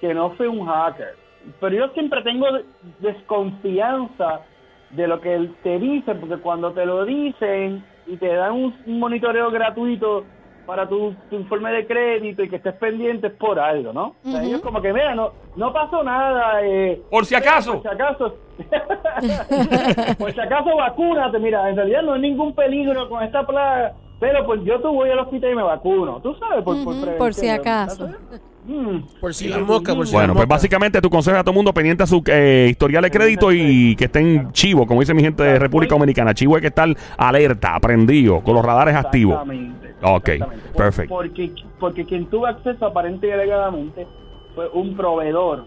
que 0.00 0.12
no 0.12 0.30
fue 0.32 0.46
un 0.46 0.66
hacker, 0.66 1.16
pero 1.60 1.74
yo 1.76 1.88
siempre 1.94 2.22
tengo 2.22 2.46
de- 2.52 2.64
desconfianza 3.00 4.40
de 4.90 5.06
lo 5.06 5.20
que 5.20 5.50
te 5.62 5.78
dicen, 5.78 6.20
porque 6.20 6.36
cuando 6.36 6.72
te 6.72 6.86
lo 6.86 7.04
dicen 7.04 7.84
y 8.06 8.16
te 8.16 8.28
dan 8.34 8.52
un, 8.52 8.74
un 8.86 8.98
monitoreo 9.00 9.50
gratuito 9.50 10.24
para 10.64 10.88
tu, 10.88 11.14
tu 11.30 11.36
informe 11.36 11.70
de 11.72 11.86
crédito 11.86 12.42
y 12.42 12.48
que 12.48 12.56
estés 12.56 12.74
pendiente 12.74 13.28
es 13.28 13.32
por 13.34 13.58
algo, 13.60 13.92
¿no? 13.92 14.16
O 14.24 14.30
sea, 14.30 14.42
ellos 14.42 14.60
como 14.62 14.80
que, 14.82 14.92
mira, 14.92 15.14
no, 15.14 15.30
no 15.54 15.72
pasó 15.72 16.02
nada. 16.02 16.60
Eh, 16.64 17.00
Por 17.10 17.24
si 17.24 17.36
acaso. 17.36 17.74
Por 17.74 17.82
si 17.82 17.88
acaso. 17.88 18.36
por 20.18 20.32
si 20.32 20.40
acaso, 20.40 20.76
vacúnate. 20.76 21.38
Mira, 21.38 21.68
en 21.70 21.76
realidad 21.76 22.02
no 22.02 22.14
hay 22.14 22.20
ningún 22.20 22.52
peligro 22.54 23.08
con 23.08 23.22
esta 23.22 23.46
plaga. 23.46 23.92
Pero 24.18 24.46
pues 24.46 24.62
yo 24.64 24.80
tú 24.80 24.88
voy 24.92 25.10
al 25.10 25.18
hospital 25.18 25.52
y 25.52 25.56
me 25.56 25.62
vacuno. 25.62 26.20
Tú 26.22 26.34
sabes, 26.36 26.64
por, 26.64 26.76
por, 26.82 26.94
prevención. 26.94 27.18
por 27.18 27.34
si 27.34 27.48
acaso. 27.48 28.08
Mm. 28.66 28.98
Por 29.20 29.32
si 29.34 29.46
la 29.48 29.58
mosca, 29.58 29.94
por 29.94 30.06
si 30.06 30.12
Bueno, 30.14 30.28
la 30.28 30.32
pues 30.34 30.46
mosca. 30.46 30.54
básicamente 30.56 31.00
tu 31.00 31.08
consejo 31.10 31.36
a 31.36 31.42
todo 31.42 31.50
el 31.52 31.56
mundo 31.56 31.72
pendiente 31.72 32.02
a 32.02 32.06
su 32.06 32.22
eh, 32.26 32.66
historial 32.70 33.02
de 33.04 33.10
crédito 33.10 33.52
y 33.52 33.94
que 33.94 34.06
estén 34.06 34.50
chivo, 34.52 34.86
como 34.86 35.00
dice 35.00 35.14
mi 35.14 35.22
gente 35.22 35.42
de 35.42 35.58
República 35.58 35.94
Dominicana. 35.94 36.34
Chivo 36.34 36.56
hay 36.56 36.62
que 36.62 36.66
estar 36.68 36.88
alerta, 37.16 37.74
aprendido, 37.76 38.40
con 38.40 38.54
los 38.54 38.64
radares 38.64 38.96
activos. 38.96 39.34
Exactamente. 39.48 39.94
Ok, 40.02 40.30
perfecto. 40.76 41.14
Porque, 41.14 41.52
porque 41.78 42.04
quien 42.06 42.26
tuvo 42.26 42.46
acceso 42.46 42.86
aparente 42.86 43.28
y 43.28 43.30
alegadamente 43.30 44.06
fue 44.54 44.68
un 44.70 44.96
proveedor, 44.96 45.66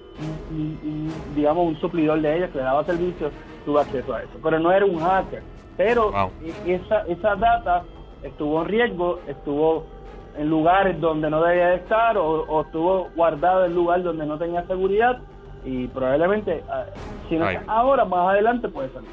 un- 0.52 0.58
un- 0.58 0.80
un- 0.84 1.14
digamos 1.36 1.68
un 1.68 1.80
suplidor 1.80 2.20
de 2.22 2.36
ellos 2.38 2.50
que 2.50 2.58
le 2.58 2.64
daba 2.66 2.84
servicios, 2.84 3.32
tuvo 3.64 3.80
acceso 3.80 4.14
a 4.14 4.22
eso. 4.24 4.32
Pero 4.44 4.60
no 4.60 4.72
era 4.72 4.86
un 4.86 5.00
hacker. 5.00 5.42
Pero 5.78 6.12
Wow. 6.12 6.32
e- 6.66 6.74
esa, 6.76 7.02
esa 7.08 7.36
data 7.36 7.84
estuvo 8.24 8.62
en 8.62 8.68
riesgo, 8.68 9.20
estuvo 9.28 9.86
en 10.38 10.50
lugares 10.50 11.00
donde 11.02 11.30
no 11.30 11.42
debía 11.44 11.70
de 11.70 11.76
estar 11.78 12.18
o, 12.18 12.44
o 12.44 12.62
estuvo 12.62 13.10
guardada 13.16 13.66
en 13.66 13.76
lugar 13.76 14.04
donde 14.04 14.26
no 14.26 14.38
tenía 14.38 14.66
seguridad 14.68 15.18
Y 15.66 15.88
probablemente, 15.88 16.64
ah, 16.70 16.86
si 17.28 17.36
no 17.36 17.46
Ay. 17.46 17.58
ahora, 17.68 18.06
más 18.06 18.30
adelante 18.30 18.70
puede 18.70 18.90
salir. 18.94 19.10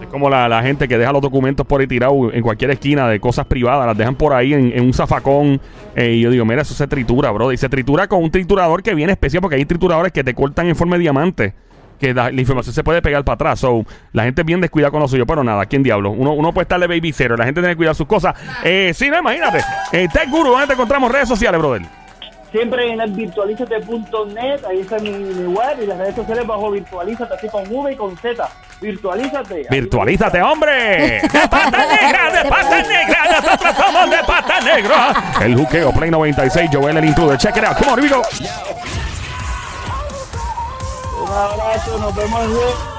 Es 0.00 0.06
como 0.08 0.28
la, 0.30 0.48
la 0.48 0.62
gente 0.62 0.86
que 0.86 0.96
deja 0.98 1.12
los 1.12 1.20
documentos 1.22 1.66
por 1.66 1.80
ahí 1.80 1.86
tirados 1.86 2.32
en 2.32 2.42
cualquier 2.42 2.70
esquina 2.70 3.08
de 3.08 3.18
cosas 3.20 3.46
privadas, 3.46 3.86
las 3.86 3.96
dejan 3.96 4.14
por 4.14 4.32
ahí 4.32 4.52
en, 4.54 4.72
en 4.72 4.84
un 4.84 4.92
zafacón. 4.92 5.60
eh, 5.96 6.12
y 6.12 6.20
yo 6.20 6.30
digo, 6.30 6.44
mira, 6.44 6.62
eso 6.62 6.74
se 6.74 6.86
tritura, 6.86 7.30
bro. 7.32 7.52
Y 7.52 7.56
se 7.56 7.68
tritura 7.68 8.06
con 8.06 8.22
un 8.22 8.30
triturador 8.30 8.82
que 8.82 8.94
viene 8.94 9.12
especial 9.12 9.40
porque 9.40 9.56
hay 9.56 9.64
trituradores 9.64 10.12
que 10.12 10.22
te 10.24 10.34
cortan 10.34 10.66
en 10.66 10.76
forma 10.76 10.96
de 10.96 11.00
diamante. 11.02 11.54
Que 11.98 12.12
da- 12.12 12.30
la 12.30 12.40
información 12.40 12.74
se 12.74 12.82
puede 12.84 13.00
pegar 13.02 13.24
para 13.24 13.34
atrás. 13.34 13.60
So, 13.60 13.84
la 14.12 14.24
gente 14.24 14.42
es 14.42 14.46
bien 14.46 14.60
descuidada 14.60 14.90
con 14.90 15.00
lo 15.00 15.08
suyo. 15.08 15.26
Pero 15.26 15.42
nada, 15.44 15.64
¿quién 15.66 15.82
diablo? 15.82 16.10
Uno, 16.10 16.32
uno 16.32 16.52
puede 16.52 16.64
estarle 16.64 16.86
baby 16.86 17.12
cero. 17.12 17.36
La 17.36 17.44
gente 17.44 17.60
tiene 17.60 17.74
que 17.74 17.78
cuidar 17.78 17.94
sus 17.94 18.06
cosas. 18.06 18.34
Eh, 18.64 18.92
sí, 18.94 19.08
no, 19.10 19.18
imagínate. 19.18 19.58
Eh, 19.92 20.08
Tech 20.12 20.28
Guru, 20.28 20.50
¿dónde 20.50 20.66
te 20.66 20.72
encontramos? 20.74 21.10
Redes 21.10 21.28
sociales, 21.28 21.60
brother. 21.60 21.82
Siempre 22.50 22.88
en 22.92 23.00
el 23.00 23.10
virtualizate.net, 23.10 24.64
ahí 24.70 24.80
está 24.80 24.98
mi, 24.98 25.10
mi 25.10 25.46
web 25.52 25.76
y 25.82 25.86
las 25.86 25.98
redes 25.98 26.14
sociales 26.14 26.46
bajo 26.46 26.70
virtualízate, 26.70 27.34
así 27.34 27.48
con 27.48 27.64
V 27.68 27.92
y 27.92 27.96
con 27.96 28.16
Z. 28.16 28.48
Virtualízate. 28.80 29.66
Virtualízate, 29.70 30.40
hombre. 30.42 31.20
De 31.22 31.48
pata 31.50 31.70
negra, 32.00 32.42
de 32.42 32.48
pata 32.48 32.82
negra. 32.82 33.18
Nosotros 33.40 33.74
somos 33.76 34.10
de 34.10 34.16
pata 34.24 34.60
negra. 34.60 35.14
El 35.42 35.56
juqueo, 35.56 35.92
Play 35.92 36.10
96, 36.12 36.70
Joel 36.72 36.96
el 36.98 37.04
intruder. 37.06 37.38
Check 37.38 37.56
it 37.56 37.64
out. 37.64 37.76
Come 37.76 37.90
on, 37.92 37.98
here 38.02 38.08
we 38.08 38.14
go. 38.14 38.22
Abrazo, 41.34 41.98
nos 41.98 42.14
vemos. 42.14 42.93